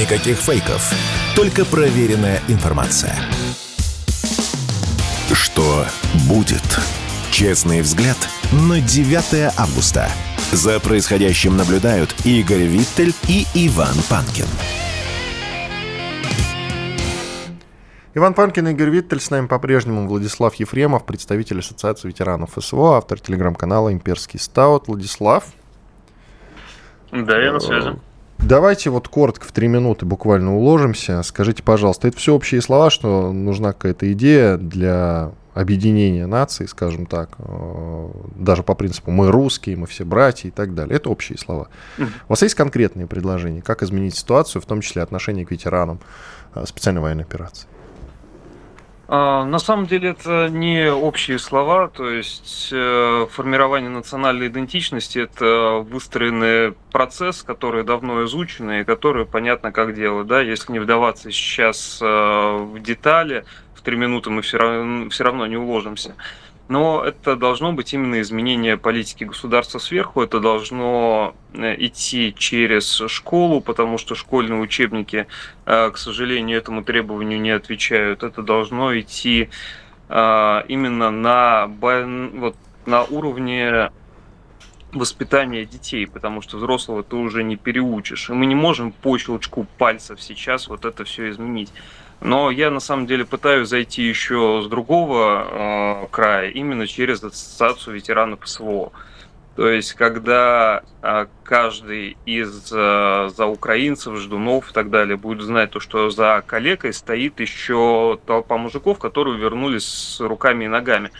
[0.00, 0.92] Никаких фейков,
[1.34, 3.16] только проверенная информация.
[5.32, 5.84] Что
[6.28, 6.62] будет?
[7.32, 8.16] Честный взгляд
[8.52, 10.08] на 9 августа.
[10.52, 14.46] За происходящим наблюдают Игорь Виттель и Иван Панкин.
[18.14, 19.20] Иван Панкин и Игорь Виттель.
[19.20, 24.86] С нами по-прежнему Владислав Ефремов, представитель Ассоциации ветеранов СВО, автор телеграм-канала «Имперский стаут».
[24.86, 25.44] Владислав.
[27.12, 27.90] Да, я на связи.
[28.38, 31.22] Давайте вот коротко в три минуты буквально уложимся.
[31.22, 37.30] Скажите, пожалуйста, это все общие слова, что нужна какая-то идея для объединения наций, скажем так,
[37.38, 40.96] э, даже по принципу «мы русские», «мы все братья» и так далее.
[40.96, 41.68] Это общие слова.
[41.98, 46.00] У вас есть конкретные предложения, как изменить ситуацию, в том числе отношение к ветеранам
[46.54, 47.66] э, специальной военной операции?
[49.12, 55.84] А, на самом деле это не общие слова, то есть э, формирование национальной идентичности это
[55.84, 60.28] выстроенный процесс, который давно изучен и который понятно как делать.
[60.28, 60.40] Да?
[60.40, 63.44] Если не вдаваться сейчас э, в детали,
[63.74, 66.14] в три минуты мы все равно, все равно не уложимся.
[66.70, 73.60] Но это должно быть именно изменение политики государства сверху, это должно э, идти через школу,
[73.60, 75.26] потому что школьные учебники,
[75.66, 78.22] э, к сожалению, этому требованию не отвечают.
[78.22, 79.50] Это должно идти
[80.08, 82.54] э, именно на, вот,
[82.86, 83.90] на уровне
[84.92, 88.30] воспитания детей, потому что взрослого ты уже не переучишь.
[88.30, 91.72] И мы не можем по щелчку пальцев сейчас вот это все изменить.
[92.20, 97.94] Но я на самом деле пытаюсь зайти еще с другого э, края, именно через ассоциацию
[97.94, 98.92] ветеранов СВО.
[99.60, 105.70] То есть, когда а, каждый из а, за украинцев, ждунов и так далее будет знать
[105.70, 111.10] то, что за калекой стоит еще толпа мужиков, которые вернулись с руками и ногами.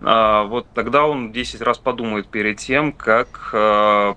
[0.00, 3.50] А, вот тогда он 10 раз подумает перед тем, как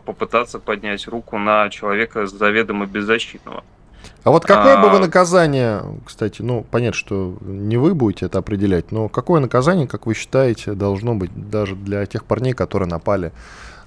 [0.06, 3.64] попытаться поднять руку на человека заведомо беззащитного.
[4.26, 4.82] А вот какое а...
[4.82, 9.88] бы вы наказание, кстати, ну, понятно, что не вы будете это определять, но какое наказание,
[9.88, 13.32] как вы считаете, должно быть даже для тех парней, которые напали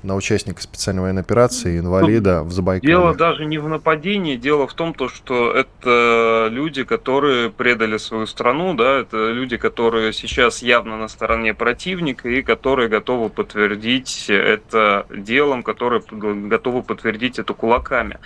[0.05, 2.88] на участника специальной военной операции, инвалида в Забайкале?
[2.88, 8.29] Дело даже не в нападении, дело в том, то, что это люди, которые предали свою
[8.29, 15.05] страну, да, это люди, которые сейчас явно на стороне противника и которые готовы подтвердить это
[15.11, 18.20] делом, которые готовы подтвердить это кулаками.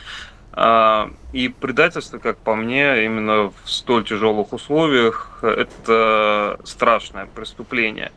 [0.54, 8.12] А, и предательство, как по мне, именно в столь тяжелых условиях, это страшное преступление.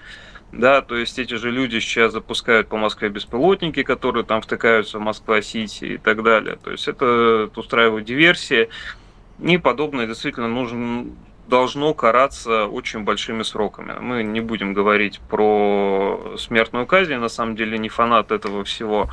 [0.52, 5.02] Да, то есть эти же люди сейчас запускают по Москве беспилотники, которые там втыкаются в
[5.02, 6.58] Москва-Сити и так далее.
[6.64, 8.70] То есть это устраивают диверсии.
[9.42, 11.08] И подобное действительно нужно,
[11.48, 13.96] должно караться очень большими сроками.
[14.00, 19.10] Мы не будем говорить про смертную казнь, я на самом деле не фанат этого всего.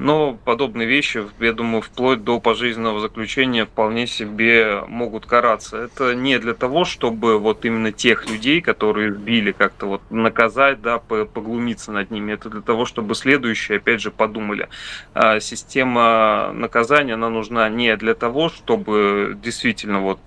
[0.00, 5.76] Но подобные вещи, я думаю, вплоть до пожизненного заключения вполне себе могут караться.
[5.76, 10.98] Это не для того, чтобы вот именно тех людей, которые сбили, как-то вот наказать, да,
[10.98, 12.32] поглумиться над ними.
[12.32, 14.70] Это для того, чтобы следующие, опять же, подумали.
[15.12, 20.18] А система наказания, она нужна не для того, чтобы действительно вот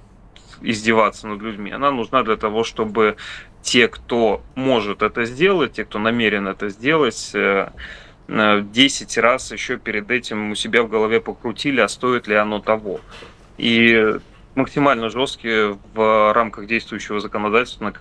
[0.61, 1.71] издеваться над людьми.
[1.71, 3.15] Она нужна для того, чтобы
[3.63, 7.69] те, кто может это сделать, те, кто намерен это сделать, э,
[8.27, 13.01] 10 раз еще перед этим у себя в голове покрутили, а стоит ли оно того.
[13.57, 14.15] И
[14.55, 17.93] максимально жесткие в рамках действующего законодательства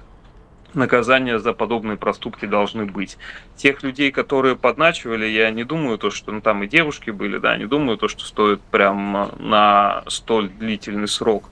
[0.74, 3.18] наказания за подобные проступки должны быть.
[3.56, 7.56] Тех людей, которые подначивали, я не думаю, то, что ну, там и девушки были, да,
[7.56, 11.44] не думаю, то, что стоит прям на столь длительный срок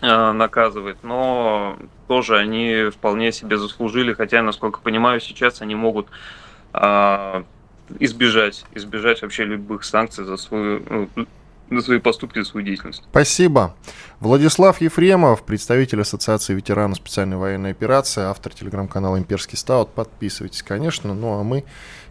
[0.00, 6.06] э, наказывать, но тоже они вполне себе заслужили, хотя, насколько понимаю, сейчас они могут
[8.00, 11.08] избежать, избежать вообще любых санкций за свою
[11.70, 13.02] ну, за свои поступки, за свою деятельность.
[13.10, 13.74] Спасибо.
[14.20, 19.90] Владислав Ефремов, представитель Ассоциации ветеранов специальной военной операции, автор телеграм-канала «Имперский стаут».
[19.90, 21.14] Подписывайтесь, конечно.
[21.14, 21.64] Ну, а мы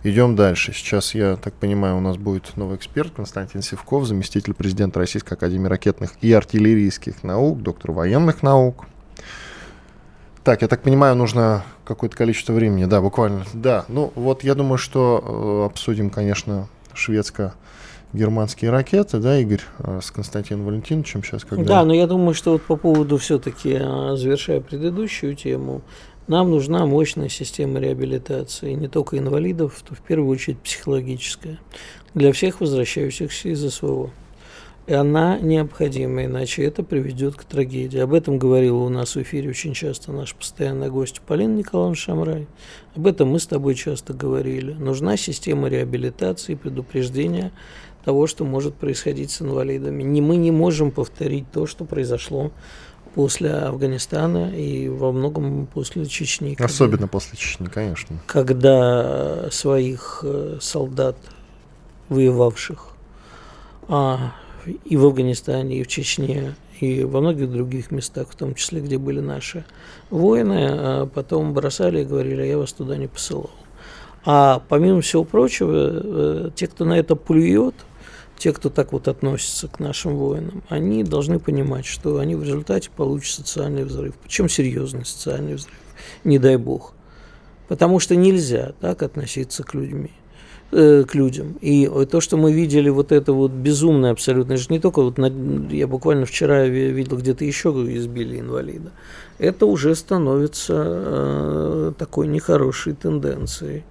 [0.04, 0.74] идем дальше.
[0.74, 5.68] Сейчас, я так понимаю, у нас будет новый эксперт Константин Севков, заместитель президента Российской Академии
[5.68, 8.86] ракетных и артиллерийских наук, доктор военных наук.
[10.48, 12.86] Так, я так понимаю, нужно какое-то количество времени.
[12.86, 13.44] Да, буквально.
[13.54, 17.54] Да, ну вот я думаю, что э, обсудим, конечно, шведско
[18.14, 21.44] германские ракеты, да, Игорь, э, с Константином Валентиновичем сейчас.
[21.44, 21.66] Когда...
[21.66, 25.82] Да, но я думаю, что вот по поводу все-таки, э, завершая предыдущую тему,
[26.28, 31.60] нам нужна мощная система реабилитации, не только инвалидов, то в первую очередь психологическая,
[32.14, 34.12] для всех возвращающихся из СВО.
[34.88, 38.00] И она необходима, иначе это приведет к трагедии.
[38.00, 42.48] Об этом говорила у нас в эфире очень часто наш постоянный гость Полина Николаевна Шамрай.
[42.96, 44.72] Об этом мы с тобой часто говорили.
[44.72, 47.52] Нужна система реабилитации и предупреждения
[48.06, 50.04] того, что может происходить с инвалидами.
[50.04, 52.54] Не, мы не можем повторить то, что произошло
[53.14, 56.56] после Афганистана и во многом после Чечни.
[56.58, 58.20] Особенно когда, после Чечни, конечно.
[58.26, 61.18] Когда своих э, солдат,
[62.08, 62.94] воевавших,
[63.90, 64.32] а
[64.68, 68.98] и в Афганистане, и в Чечне, и во многих других местах, в том числе, где
[68.98, 69.66] были наши
[70.10, 73.52] воины, а потом бросали и говорили, я вас туда не посылал.
[74.26, 77.76] А помимо всего прочего, э, те, кто на это плюет,
[78.38, 82.90] те, кто так вот относится к нашим воинам, они должны понимать, что они в результате
[82.96, 84.16] получат социальный взрыв.
[84.22, 85.80] Причем серьезный социальный взрыв,
[86.24, 86.94] не дай бог.
[87.68, 90.12] Потому что нельзя так относиться к людьми.
[90.70, 91.56] Э, к людям.
[91.62, 95.18] И то, что мы видели, вот это вот безумное абсолютно, это же не только вот,
[95.18, 95.28] на,
[95.72, 98.92] я буквально вчера видел где-то еще избили инвалида,
[99.40, 103.86] это уже становится э, такой нехорошей тенденцией.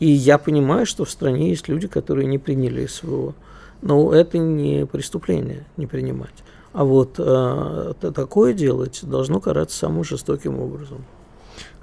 [0.00, 3.34] И я понимаю, что в стране есть люди, которые не приняли СВО.
[3.80, 6.44] Но это не преступление, не принимать.
[6.74, 11.06] А вот э, такое делать должно караться самым жестоким образом.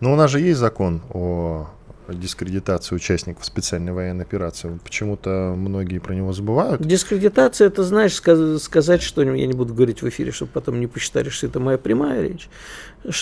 [0.01, 1.67] Но у нас же есть закон о
[2.13, 4.79] дискредитацию участников специальной военной операции.
[4.83, 6.81] Почему-то многие про него забывают.
[6.81, 11.29] Дискредитация, это, знаешь, сказать что-нибудь, я не буду говорить в эфире, чтобы потом не посчитали,
[11.29, 12.49] что это моя прямая речь,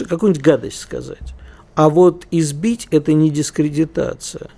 [0.10, 1.34] какую-нибудь гадость сказать.
[1.76, 4.50] А вот избить– это не дискредитация.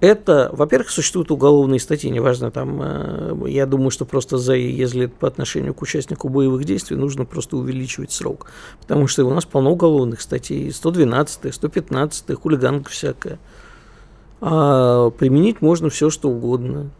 [0.00, 5.28] Это, во-первых, существуют уголовные статьи, неважно, там, э, я думаю, что просто за, если по
[5.28, 8.46] отношению к участнику боевых действий, нужно просто увеличивать срок.
[8.80, 13.38] Потому что у нас полно уголовных статей, 112, 115, хулиганка всякая.
[14.40, 16.90] А применить можно все, что угодно.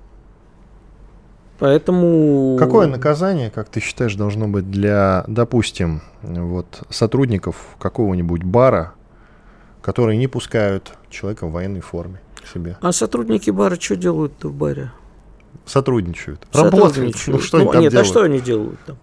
[1.58, 2.56] Поэтому...
[2.58, 8.92] Какое наказание, как ты считаешь, должно быть для, допустим, вот сотрудников какого-нибудь бара,
[9.80, 12.78] которые не пускают человека в военной форме себе?
[12.80, 14.92] А сотрудники бара что делают в баре?
[15.66, 16.46] Сотрудничают.
[16.52, 17.16] Работают.
[17.26, 18.08] Ну, что ну, они там нет, делают?
[18.08, 18.98] а что они делают там?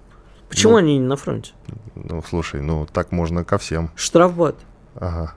[0.50, 1.52] Почему ну, они не на фронте?
[1.96, 3.92] Ну, слушай, ну так можно ко всем.
[3.96, 4.56] Штрафбат.
[4.96, 5.34] Ага.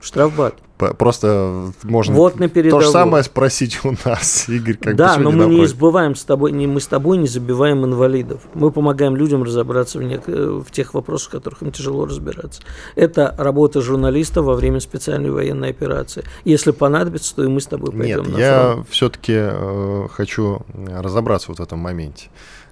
[0.00, 0.54] Штрафбат.
[0.96, 5.46] Просто можно вот на то же самое спросить у нас, Игорь, как Да, но мы
[5.46, 8.42] не избываем с тобой, не, мы с тобой не забиваем инвалидов.
[8.54, 12.62] Мы помогаем людям разобраться в, не, в тех вопросах, в которых им тяжело разбираться.
[12.94, 16.22] Это работа журналиста во время специальной военной операции.
[16.44, 21.48] Если понадобится, то и мы с тобой пойдем Нет, на я все-таки э, хочу разобраться
[21.48, 22.28] вот в этом моменте.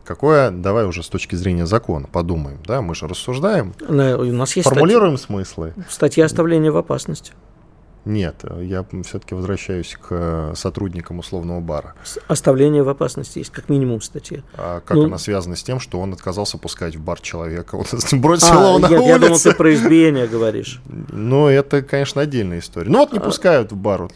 [0.07, 4.69] Какое, давай уже с точки зрения закона подумаем, да, мы же рассуждаем, у нас есть
[4.69, 5.75] формулируем статья, смыслы.
[5.89, 7.33] Статья оставления в опасности.
[8.07, 11.95] Нет, я все-таки возвращаюсь к сотрудникам условного бара.
[12.29, 14.43] Оставление в опасности есть, как минимум статья.
[14.55, 17.75] А как ну, она связана с тем, что он отказался пускать в бар человека?
[17.75, 17.85] Он
[18.21, 19.09] бросил а, его на нет, улице.
[19.09, 20.81] Я думал, ты про избиение говоришь.
[20.87, 22.89] Ну, это, конечно, отдельная история.
[22.89, 24.03] Ну, вот не а, пускают в бар.
[24.03, 24.13] Вот.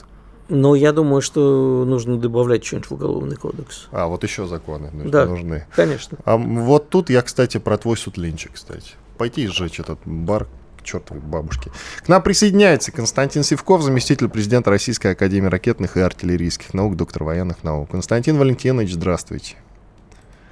[0.51, 3.87] Но я думаю, что нужно добавлять что-нибудь в уголовный кодекс.
[3.93, 5.67] А, вот еще законы да, нужны.
[5.75, 6.19] конечно.
[6.25, 8.93] А вот тут я, кстати, про твой сутлинчик, кстати.
[9.17, 11.71] Пойти сжечь этот бар, к чертовой бабушке.
[12.05, 17.63] К нам присоединяется Константин Сивков, заместитель президента Российской Академии ракетных и артиллерийских наук, доктор военных
[17.63, 17.91] наук.
[17.91, 19.57] Константин Валентинович, здравствуйте.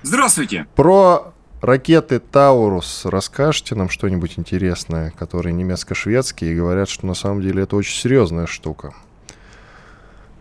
[0.02, 0.66] Здравствуйте.
[0.76, 7.64] Про ракеты Таурус расскажите нам что-нибудь интересное, которые немецко-шведские, и говорят, что на самом деле
[7.64, 8.94] это очень серьезная штука,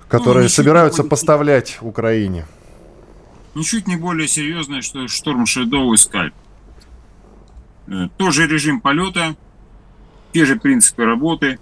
[0.08, 1.10] которая ну, собираются более...
[1.10, 2.46] поставлять Украине.
[3.56, 6.34] Ничуть не более серьезное, что Шторм Шедоу и Скальп.
[7.88, 9.36] Э, тоже режим полета,
[10.34, 11.60] те же принципы работы.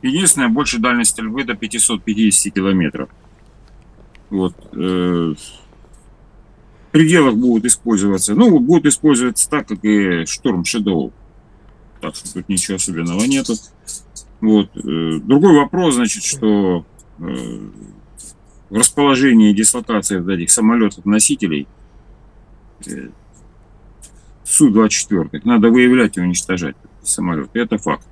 [0.00, 3.10] Единственное, больше дальность стрельбы до 550 километров.
[4.30, 4.54] Вот.
[4.72, 11.12] Э, в пределах будут использоваться, ну, будут использоваться так, как и Шторм Shadow.
[12.00, 13.54] Так что тут ничего особенного нету.
[14.40, 14.76] Вот.
[14.76, 16.84] Э, другой вопрос, значит, что
[17.22, 21.68] в расположении дислокации этих самолетов-носителей
[22.86, 23.08] э,
[24.44, 27.60] Су-24 надо выявлять и уничтожать самолеты.
[27.60, 28.06] Это факт.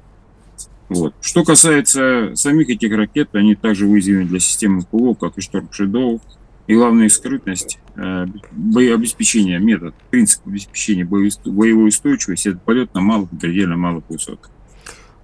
[0.89, 1.15] Вот.
[1.21, 6.21] Что касается самих этих ракет, они также уязвимы для системы ПВО, как и Шторм Шедоу.
[6.67, 13.77] И главная скрытность, э, боеобеспечение, метод, принцип обеспечения боевой устойчивости, это полет на малых, предельно
[13.77, 14.51] малых высотах.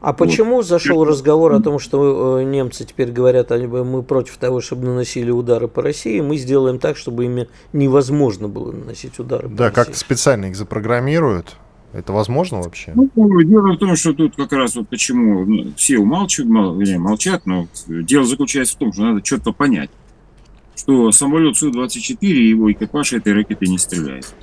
[0.01, 0.19] А вот.
[0.19, 5.31] почему зашел разговор о том, что э, немцы теперь говорят, мы против того, чтобы наносили
[5.31, 9.57] удары по России, мы сделаем так, чтобы ими невозможно было наносить удары да, по России?
[9.57, 11.57] Да, как-то специально их запрограммируют,
[11.95, 12.93] это возможно вообще?
[12.95, 13.11] Ну,
[13.43, 17.47] дело в том, что тут как раз вот почему ну, все умалчивают, мол, вернее, молчат,
[17.47, 19.91] но дело заключается в том, что надо что-то понять,
[20.77, 24.35] что самолет Су-24 и его экипаж этой ракетой не стреляет.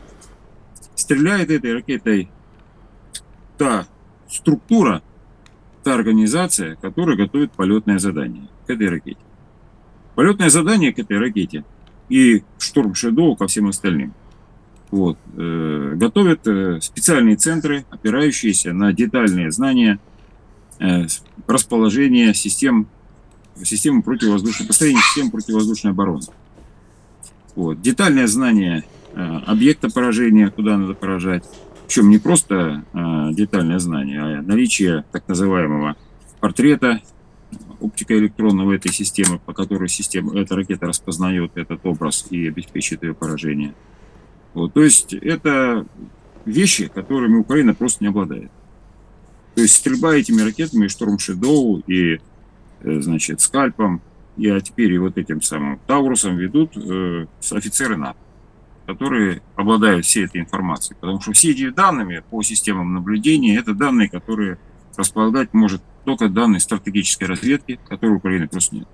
[0.96, 2.30] Стреляет этой ракетой
[3.58, 3.86] та
[4.28, 5.04] структура,
[5.84, 9.20] та организация, которая готовит полетное задание к этой ракете.
[10.16, 11.64] Полетное задание к этой ракете
[12.10, 14.14] и Шторм Шедоу ко всем остальным–
[14.94, 19.98] вот, э, готовят э, специальные центры, опирающиеся на детальные знания
[20.78, 21.08] э,
[21.48, 22.86] расположения систем,
[23.60, 26.22] системы противовоздушной, построения систем противовоздушной обороны.
[27.56, 28.84] Вот, детальное знание
[29.16, 31.44] э, объекта поражения, куда надо поражать.
[31.94, 35.96] Причем не просто э, детальное знание, а наличие так называемого
[36.40, 37.02] портрета
[37.80, 43.76] оптико-электронного этой системы, по которой система, эта ракета распознает этот образ и обеспечит ее поражение.
[44.56, 45.86] Вот, то есть это
[46.46, 48.50] вещи, которыми Украина просто не обладает.
[49.54, 52.16] То есть стрельба этими ракетами, и Шторм Шедоу, и,
[52.82, 54.02] э, значит, Скальпом,
[54.36, 58.18] и а теперь и вот этим самым Таурусом ведут э, офицеры НАТО,
[58.86, 60.98] которые обладают всей этой информацией.
[61.00, 64.58] Потому что все эти данными по системам наблюдения, это данные, которые
[64.96, 68.88] располагать может только данные стратегической разведки, которой у Украины просто нет.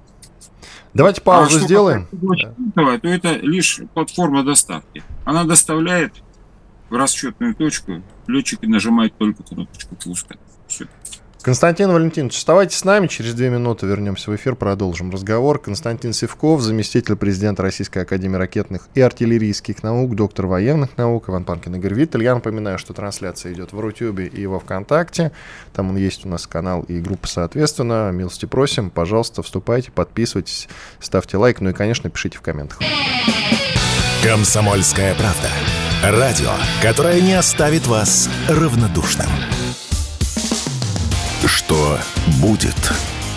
[0.94, 2.08] Давайте паузу а сделаем.
[2.12, 2.98] Да.
[3.00, 5.04] То это лишь платформа доставки.
[5.24, 6.14] Она доставляет
[6.90, 10.36] в расчетную точку, летчик нажимает только кнопочку пуска.
[10.68, 10.88] Все.
[11.42, 15.58] Константин Валентинович, оставайтесь с нами, через две минуты вернемся в эфир, продолжим разговор.
[15.58, 21.76] Константин Севков, заместитель президента Российской Академии ракетных и артиллерийских наук, доктор военных наук, Иван Панкин,
[21.76, 22.24] Игорь Виттель.
[22.24, 25.32] Я напоминаю, что трансляция идет в Рутюбе и во Вконтакте.
[25.72, 28.12] Там есть у нас канал и группа соответственно.
[28.12, 30.68] Милости просим, пожалуйста, вступайте, подписывайтесь,
[31.00, 32.80] ставьте лайк, ну и, конечно, пишите в комментах.
[34.22, 35.48] Комсомольская правда.
[36.04, 39.28] Радио, которое не оставит вас равнодушным.
[41.46, 41.98] Что
[42.42, 42.76] будет?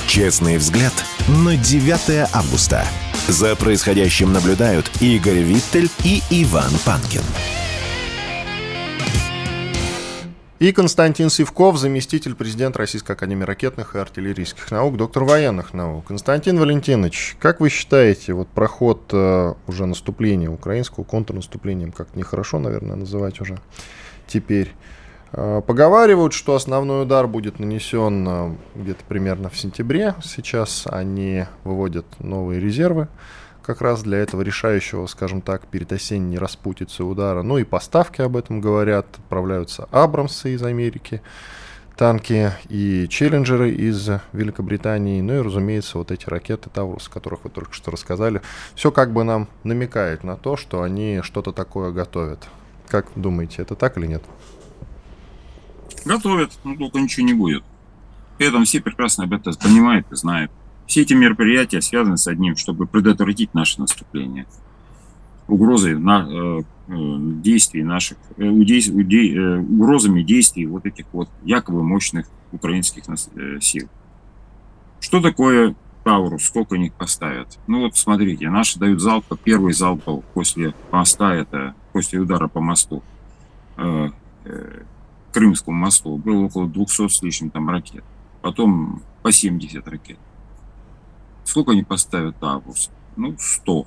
[0.09, 0.92] Честный взгляд
[1.28, 2.84] на 9 августа.
[3.28, 7.22] За происходящим наблюдают Игорь Виттель и Иван Панкин.
[10.59, 16.07] И Константин Сивков, заместитель президента Российской Академии ракетных и артиллерийских наук, доктор военных наук.
[16.07, 22.96] Константин Валентинович, как вы считаете, вот проход э, уже наступления украинского контрнаступлением, как нехорошо, наверное,
[22.96, 23.61] называть уже
[24.26, 24.72] теперь,
[25.33, 30.14] Поговаривают, что основной удар будет нанесен э, где-то примерно в сентябре.
[30.22, 33.09] Сейчас они выводят новые резервы
[33.62, 37.43] как раз для этого решающего, скажем так, перед осенней распутицей удара.
[37.43, 39.07] Ну и поставки об этом говорят.
[39.16, 41.22] Отправляются Абрамсы из Америки,
[41.97, 45.22] танки и челленджеры из Великобритании.
[45.22, 48.43] Ну и, разумеется, вот эти ракеты Таурус, о которых вы только что рассказали.
[48.74, 52.41] Все как бы нам намекает на то, что они что-то такое готовят.
[52.89, 54.22] Как думаете, это так или нет?
[56.05, 57.62] Готовят, но только ничего не будет.
[58.38, 60.50] При этом все прекрасно об этом понимают и знают.
[60.86, 64.46] Все эти мероприятия связаны с одним, чтобы предотвратить наше наступление.
[65.48, 72.26] Угрозой на, э, э действий наших, э, э, угрозами действий вот этих вот якобы мощных
[72.53, 73.88] украинских э, сил.
[75.00, 75.74] Что такое
[76.05, 77.59] Таурус, сколько них поставят?
[77.66, 83.03] Ну вот смотрите, наши дают залп, первый залп после моста, это после удара по мосту,
[83.76, 84.09] э,
[84.44, 84.82] э,
[85.33, 88.05] Крымскому мосту, было около 200 с лишним там ракет.
[88.43, 90.18] Потом по 70 ракет.
[91.45, 92.91] Сколько они поставят Таврус?
[93.16, 93.87] Ну, 100.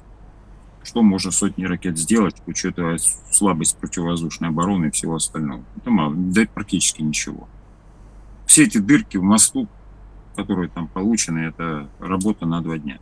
[0.83, 2.99] Что можно сотни ракет сделать, учитывая
[3.31, 5.63] слабость противовоздушной обороны и всего остального?
[5.77, 7.47] Это мало, да практически ничего.
[8.45, 9.67] Все эти дырки в мосту,
[10.35, 12.99] которые там получены, это работа на два дня.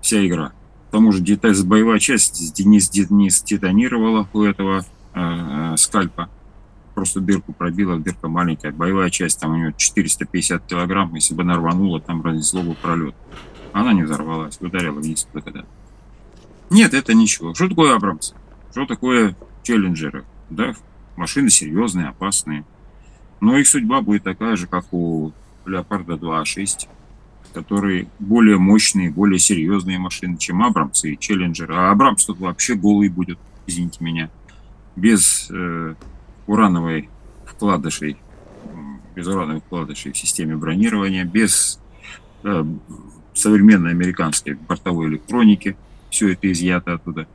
[0.00, 0.52] Вся игра.
[0.88, 2.80] К тому же деталь, боевая часть не,
[3.14, 4.82] не стетонировала у этого э,
[5.14, 6.30] э, скальпа
[6.94, 8.72] просто дырку пробила, дырка маленькая.
[8.72, 13.14] Боевая часть, там у нее 450 килограмм, если бы она рванула, там разнесло бы пролет.
[13.72, 15.64] Она не взорвалась, ударила вниз когда.
[16.70, 17.54] Нет, это ничего.
[17.54, 18.32] Что такое Абрамс?
[18.70, 20.24] Что такое челленджеры?
[20.50, 20.74] Да,
[21.16, 22.64] машины серьезные, опасные.
[23.40, 25.32] Но их судьба будет такая же, как у
[25.64, 26.88] Леопарда 2А6,
[27.52, 31.74] которые более мощные, более серьезные машины, чем Абрамс и Челленджеры.
[31.74, 34.30] А Абрамс тут вообще голый будет, извините меня,
[34.96, 35.94] без э,
[36.50, 37.08] урановой
[37.46, 38.16] вкладышей,
[39.14, 41.78] без урановых вкладышей в системе бронирования, без
[42.42, 42.64] э,
[43.34, 45.76] современной американской бортовой электроники,
[46.10, 47.28] все это изъято оттуда.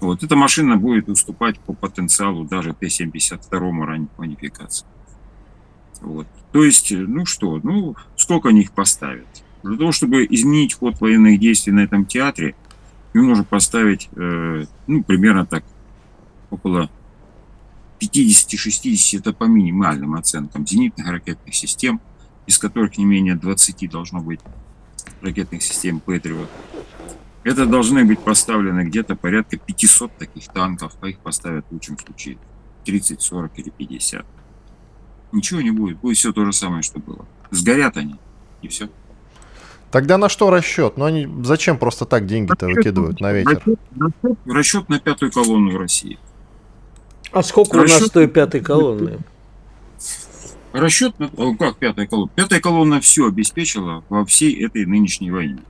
[0.00, 4.86] Вот эта машина будет уступать по потенциалу даже Т-72 ранней модификации.
[6.02, 6.26] Вот.
[6.52, 9.26] То есть, ну что, ну сколько они их поставят?
[9.62, 12.54] Для того, чтобы изменить ход военных действий на этом театре,
[13.14, 15.64] им нужно поставить, э, ну, примерно так,
[16.50, 16.90] около
[18.00, 22.00] 50-60 это по минимальным оценкам зенитных ракетных систем,
[22.46, 24.40] из которых не менее 20 должно быть
[25.20, 26.48] ракетных систем Патриот.
[27.44, 32.38] Это должны быть поставлены где-то порядка 500 таких танков, а их поставят в лучшем случае
[32.84, 34.26] 30, 40 или 50.
[35.32, 37.26] Ничего не будет, будет все то же самое, что было.
[37.50, 38.16] Сгорят они,
[38.62, 38.88] и все.
[39.90, 40.96] Тогда на что расчет?
[40.96, 43.62] Ну они зачем просто так деньги-то выкидывают на ветер?
[43.64, 46.18] Расчет, расчет, расчет на пятую колонну в России.
[47.32, 47.98] А сколько Расчет...
[47.98, 49.18] у нас той пятой колонны?
[50.72, 51.14] Расчет,
[51.58, 52.30] как пятая колонна?
[52.34, 55.60] Пятая колонна все обеспечила во всей этой нынешней войне.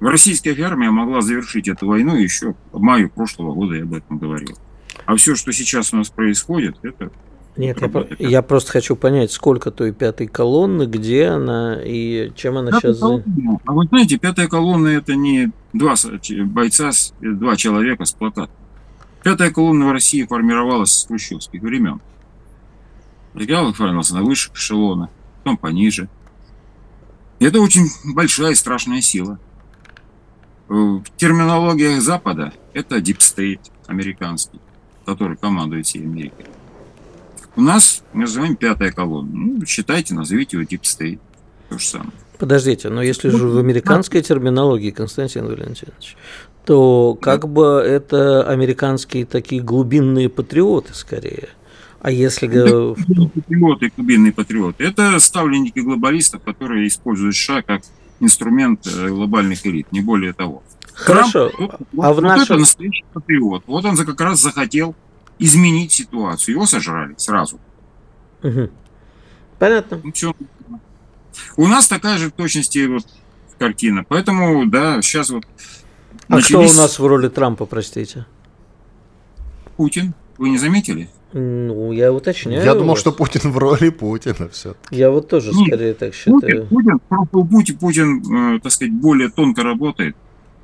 [0.00, 4.56] Российская армия могла завершить эту войну еще в мае прошлого года, я об этом говорил.
[5.04, 7.10] А все, что сейчас у нас происходит, это...
[7.56, 7.78] Нет,
[8.18, 12.92] я, я просто хочу понять, сколько той пятой колонны, где она и чем она пятая
[12.92, 13.00] сейчас...
[13.00, 13.60] Колонна.
[13.66, 15.94] А вы знаете, пятая колонна это не два
[16.46, 16.90] бойца,
[17.20, 18.54] два человека с плакатом.
[19.22, 22.00] Пятая колонна в России формировалась с хрущевских времен.
[23.34, 26.08] Региал формировался на высших эшелонах, потом пониже.
[27.38, 29.38] И это очень большая и страшная сила.
[30.68, 34.60] В терминологиях Запада это Deep State американский,
[35.04, 36.46] который командует всей Америкой.
[37.56, 39.30] У нас мы называем пятая колонна.
[39.32, 41.18] Ну, считайте, назовите его Deep State.
[41.68, 42.12] То же самое.
[42.38, 46.16] Подождите, но если же в американской терминологии, Константин Валентинович,
[46.64, 51.48] то как бы это американские такие глубинные патриоты скорее.
[52.00, 52.46] А если...
[52.46, 54.84] Патриоты, глубинные патриоты.
[54.84, 57.82] Это ставленники глобалистов, которые используют США как
[58.20, 60.62] инструмент э, глобальных элит, не более того.
[60.94, 61.48] Хорошо.
[61.50, 62.42] Трамп, вот, а в вот нашем...
[62.42, 63.64] это настоящий патриот.
[63.66, 64.94] Вот он как раз захотел
[65.38, 66.54] изменить ситуацию.
[66.54, 67.58] Его сожрали сразу.
[68.42, 68.70] Угу.
[69.58, 70.00] Понятно.
[70.02, 70.34] Ну, все.
[71.56, 73.06] У нас такая же в точности вот
[73.58, 74.04] картина.
[74.08, 75.44] Поэтому, да, сейчас вот
[76.30, 76.70] а Начались...
[76.70, 78.24] кто у нас в роли Трампа, простите?
[79.76, 80.14] Путин.
[80.38, 81.10] Вы не заметили?
[81.32, 82.64] Ну, я уточняю.
[82.64, 84.76] Я думал, что Путин в роли Путина все.
[84.90, 86.40] Я вот тоже Нет, скорее так считаю.
[86.40, 90.16] Путин, Путин, просто Путин, Путин, э, так сказать, более тонко работает,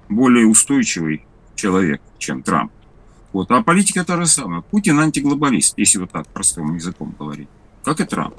[0.08, 1.24] более устойчивый
[1.56, 2.70] человек, чем Трамп.
[3.32, 3.50] Вот.
[3.50, 4.62] А политика та же самая.
[4.62, 7.48] Путин антиглобалист, если вот так простым языком говорить,
[7.84, 8.34] как и Трамп.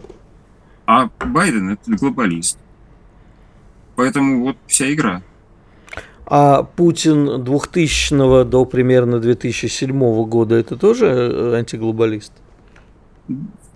[0.85, 2.57] А Байден это глобалист.
[3.97, 5.23] Поэтому вот вся игра.
[6.29, 12.33] А Путин 2000 до примерно 2007 года это тоже э, антиглобалист?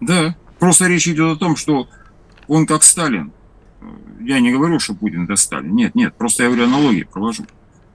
[0.01, 0.35] Да.
[0.59, 1.87] Просто речь идет о том, что
[2.49, 3.31] он как Сталин.
[4.19, 5.73] Я не говорю, что Путин это Сталин.
[5.73, 6.13] Нет, нет.
[6.15, 7.45] Просто я говорю аналогии провожу.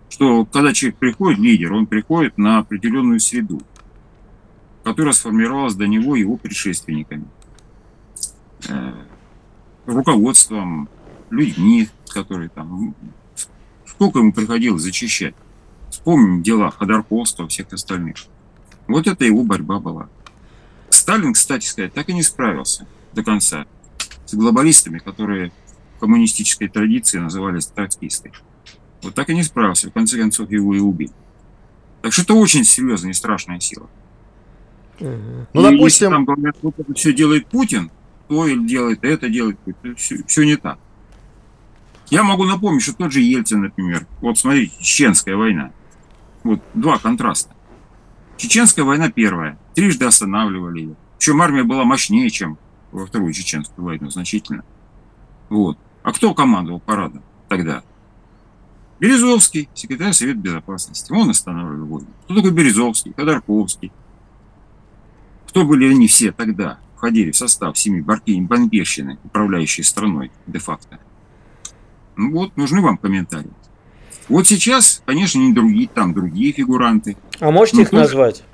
[0.08, 3.60] Что когда человек приходит, лидер, он приходит на определенную среду,
[4.84, 7.26] которая сформировалась до него его предшественниками.
[8.70, 8.92] Э,
[9.84, 10.88] руководством,
[11.28, 12.94] людьми, которые там
[13.86, 15.34] Сколько ему приходилось зачищать?
[15.90, 18.16] Вспомним дела Ходорковского, всех остальных.
[18.86, 20.08] Вот это его борьба была.
[20.90, 23.66] Сталин, кстати сказать, так и не справился до конца
[24.26, 25.52] с глобалистами, которые
[25.96, 28.32] в коммунистической традиции назывались троцкисты.
[29.02, 29.88] Вот так и не справился.
[29.88, 31.12] В конце концов, его и убили.
[32.02, 33.88] Так что это очень серьезная и страшная сила.
[35.00, 35.08] Угу.
[35.52, 35.84] Ну, допустим...
[35.84, 37.90] Если там говорят, вот это все делает Путин,
[38.28, 40.78] то или делает это, делает Путин, все, все не так.
[42.10, 45.72] Я могу напомнить, что тот же Ельцин, например, вот смотрите, Чеченская война.
[46.44, 47.54] Вот два контраста.
[48.36, 49.58] Чеченская война первая.
[49.74, 50.96] Трижды останавливали ее.
[51.18, 52.58] Причем армия была мощнее, чем
[52.92, 54.64] во вторую Чеченскую войну, значительно.
[55.48, 55.78] Вот.
[56.02, 57.82] А кто командовал парадом тогда?
[59.00, 61.12] Березовский, секретарь Совета Безопасности.
[61.12, 62.08] Он останавливал войну.
[62.24, 63.12] Кто такой Березовский?
[63.16, 63.92] Ходорковский.
[65.48, 66.78] Кто были они все тогда?
[66.96, 70.98] Входили в состав семьи бомбежщины, управляющей страной де-факто.
[72.16, 73.50] Ну вот, нужны вам комментарии.
[74.28, 77.16] Вот сейчас, конечно, не другие, там другие фигуранты.
[77.38, 78.02] А можете их тоже...
[78.02, 78.44] назвать?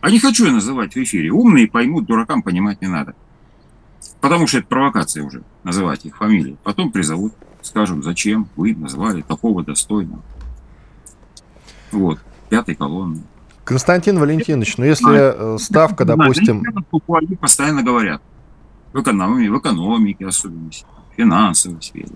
[0.00, 1.30] А не хочу я называть в эфире.
[1.30, 3.14] Умные поймут, дуракам понимать не надо.
[4.20, 6.56] Потому что это провокация уже, называть их фамилии.
[6.62, 10.22] Потом призовут, скажут, зачем вы назвали такого достойного.
[11.90, 12.18] Вот,
[12.48, 13.22] пятой колонны.
[13.64, 16.64] Константин Валентинович, ну если а, ставка, допустим...
[17.40, 18.22] Постоянно говорят.
[18.92, 20.70] В экономике, в экономике особенно
[21.16, 22.08] финансовой сфере.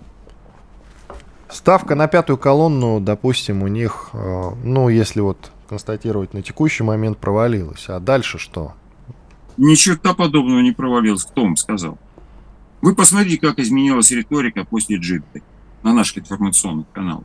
[1.49, 7.19] Ставка на пятую колонну, допустим, у них, э, ну, если вот констатировать на текущий момент,
[7.19, 7.89] провалилась.
[7.89, 8.75] А дальше что?
[9.57, 11.25] Ничего подобного не провалилось.
[11.25, 11.99] Кто вам сказал?
[12.83, 15.43] Вы посмотрите, как изменилась риторика после джипты
[15.83, 17.25] на наших информационных каналах.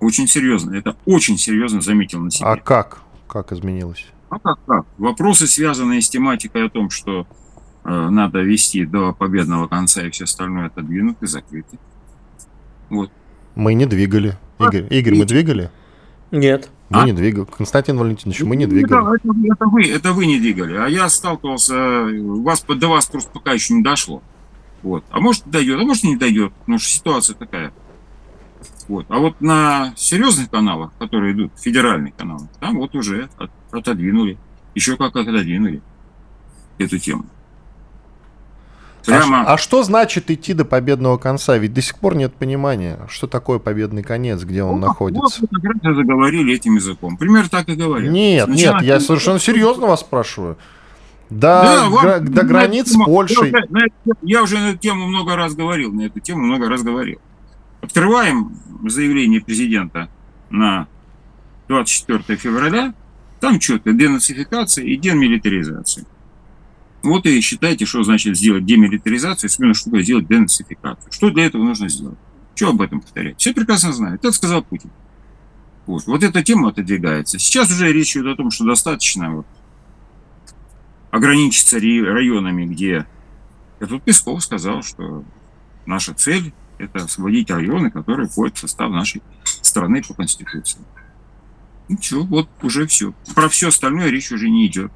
[0.00, 0.74] Очень серьезно.
[0.74, 2.48] Это очень серьезно заметил на себе.
[2.48, 3.02] А как?
[3.28, 4.06] Как изменилось?
[4.30, 4.86] А как, как?
[4.98, 7.26] Вопросы, связанные с тематикой о том, что
[7.86, 11.78] надо вести до победного конца и все остальное отодвинуты, закрыты.
[12.90, 13.10] Вот.
[13.54, 14.36] Мы не двигали.
[14.58, 15.70] Игорь, Игорь мы двигали?
[16.30, 16.68] Нет.
[16.88, 17.04] Мы а?
[17.04, 17.46] не двигали.
[17.56, 18.90] Константин Валентинович, мы не двигали.
[18.90, 20.76] Да, это, это, вы, это вы не двигали.
[20.76, 22.08] А я сталкивался,
[22.42, 24.22] вас, до вас просто пока еще не дошло.
[24.82, 25.04] Вот.
[25.10, 27.72] А может дойдет, а может не дойдет, потому что ситуация такая.
[28.88, 29.06] Вот.
[29.08, 34.38] А вот на серьезных каналах, которые идут, федеральных каналах, там вот уже от, отодвинули.
[34.74, 35.82] Еще как отодвинули
[36.78, 37.26] эту тему.
[39.06, 39.42] Прямо...
[39.42, 41.56] А, а что значит идти до победного конца?
[41.56, 45.40] Ведь до сих пор нет понимания, что такое победный конец, где он ну, находится.
[45.40, 47.16] Вот заговорили этим языком.
[47.16, 48.12] Пример так и говорят.
[48.12, 48.74] Нет, Сначала...
[48.76, 50.58] нет, я совершенно серьезно вас спрашиваю.
[51.30, 53.52] До, да, гра- до границ с Польшей.
[54.22, 57.20] Я уже на эту тему много раз говорил, на эту тему много раз говорил.
[57.80, 60.08] Открываем заявление президента
[60.50, 60.88] на
[61.68, 62.94] 24 февраля.
[63.40, 66.06] Там что-то денацификация и демилитаризация.
[67.06, 71.12] Вот и считайте, что значит сделать демилитаризацию, особенно что такое сделать денацификацию.
[71.12, 72.18] Что для этого нужно сделать?
[72.56, 73.38] Что об этом повторять?
[73.38, 74.24] Все прекрасно знают.
[74.24, 74.90] Это сказал Путин.
[75.86, 76.04] Вот.
[76.06, 77.38] вот эта тема отодвигается.
[77.38, 79.46] Сейчас уже речь идет о том, что достаточно вот
[81.12, 83.06] ограничиться районами, где...
[83.78, 85.22] Этот Песков сказал, что
[85.84, 90.80] наша цель– это освободить районы, которые входят в состав нашей страны по Конституции.
[91.88, 93.12] Ну все, вот уже все.
[93.34, 94.90] Про все остальное речь уже не идет.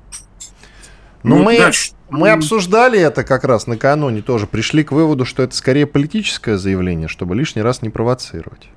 [1.22, 1.92] Ну, вот мы, дальше.
[2.08, 4.46] мы обсуждали это как раз накануне тоже.
[4.46, 8.68] Пришли к выводу, что это скорее политическое заявление, чтобы лишний раз не провоцировать.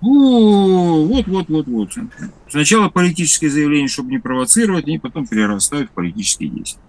[0.00, 1.90] Вот, вот, вот, вот.
[2.48, 6.82] Сначала политическое заявление, чтобы не провоцировать, и потом перерастают в политические действия.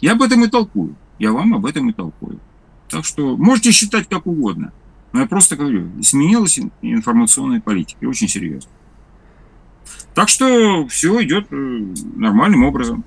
[0.00, 0.96] Я об этом и толкую.
[1.18, 2.40] Я вам об этом и толкую.
[2.88, 4.72] Так что можете считать как угодно.
[5.12, 7.98] Но я просто говорю, сменилась информационная политика.
[8.00, 8.70] И очень серьезно.
[10.14, 13.04] Так что все идет э, нормальным образом.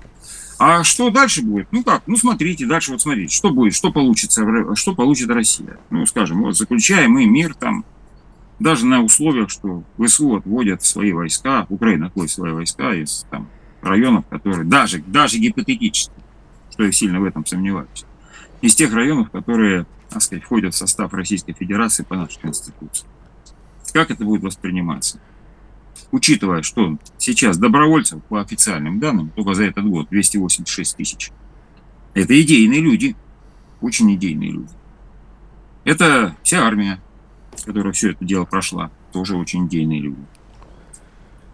[0.59, 1.67] А что дальше будет?
[1.71, 2.03] Ну как?
[2.07, 4.43] Ну смотрите, дальше вот смотрите, что будет, что получится,
[4.75, 5.77] что получит Россия.
[5.91, 7.85] Ну, скажем, вот заключаем мы мир там,
[8.59, 13.47] даже на условиях, что ВСУ отводят свои войска, Украина отводит свои войска из там,
[13.81, 16.13] районов, которые, даже, даже гипотетически,
[16.71, 18.05] что я сильно в этом сомневаюсь,
[18.61, 23.07] из тех районов, которые, так сказать, входят в состав Российской Федерации по нашей Конституции.
[23.93, 25.19] Как это будет восприниматься?
[26.11, 31.31] Учитывая, что сейчас добровольцев, по официальным данным, только за этот год 286 тысяч.
[32.13, 33.15] Это идейные люди,
[33.81, 34.73] очень идейные люди.
[35.83, 37.01] Это вся армия,
[37.65, 40.25] которая все это дело прошла, тоже очень идейные люди.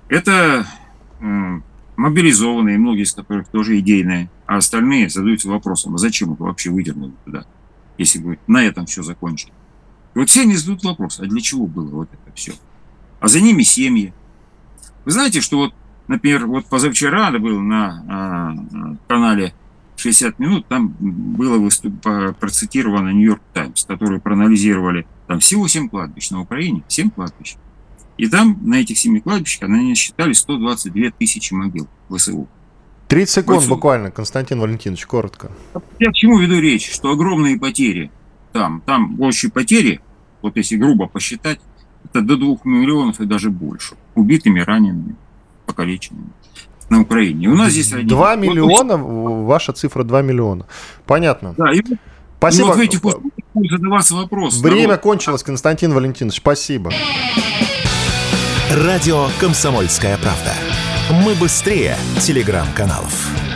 [0.08, 0.68] Это
[1.98, 7.14] мобилизованные, многие из которых тоже идейные, а остальные задаются вопросом, а зачем их вообще выдернули
[7.26, 7.46] туда,
[7.98, 9.54] если бы на этом все закончили.
[10.16, 12.54] И вот все они задают вопрос, а для чего было вот это все?
[13.20, 14.14] А за ними семьи.
[15.06, 15.74] Вы знаете, что вот,
[16.08, 19.54] например, вот позавчера был на э, канале
[19.96, 21.94] 60 минут, там было выступ...
[22.40, 27.56] процитировано Нью-Йорк Таймс, которые проанализировали там всего 7 кладбищ на Украине, 7 кладбищ.
[28.18, 32.48] И там на этих семи кладбищах они считали 122 тысячи могил ВСУ.
[33.08, 33.70] 30 секунд ВСУ.
[33.70, 35.52] буквально, Константин Валентинович, коротко.
[36.00, 36.92] Я к чему веду речь?
[36.92, 38.12] Что огромные потери
[38.54, 40.00] там, там общие потери,
[40.42, 41.60] вот если грубо посчитать,
[42.06, 43.96] это до 2 миллионов и даже больше.
[44.16, 45.16] Убитыми, ранеными,
[45.66, 46.30] покалеченными
[46.90, 47.50] на Украине.
[47.50, 47.90] У нас здесь...
[47.90, 48.44] 2 один...
[48.44, 50.66] миллиона, вот, ваша цифра 2 миллиона.
[51.06, 51.56] Понятно.
[51.58, 51.82] Да, и
[52.38, 52.68] Спасибо.
[52.68, 54.60] вот в этих условиях задаваться вопрос.
[54.62, 55.02] Время народ.
[55.02, 56.38] кончилось, Константин Валентинович.
[56.38, 56.92] Спасибо.
[58.70, 60.54] Радио «Комсомольская правда».
[61.24, 63.53] Мы быстрее телеграм-каналов.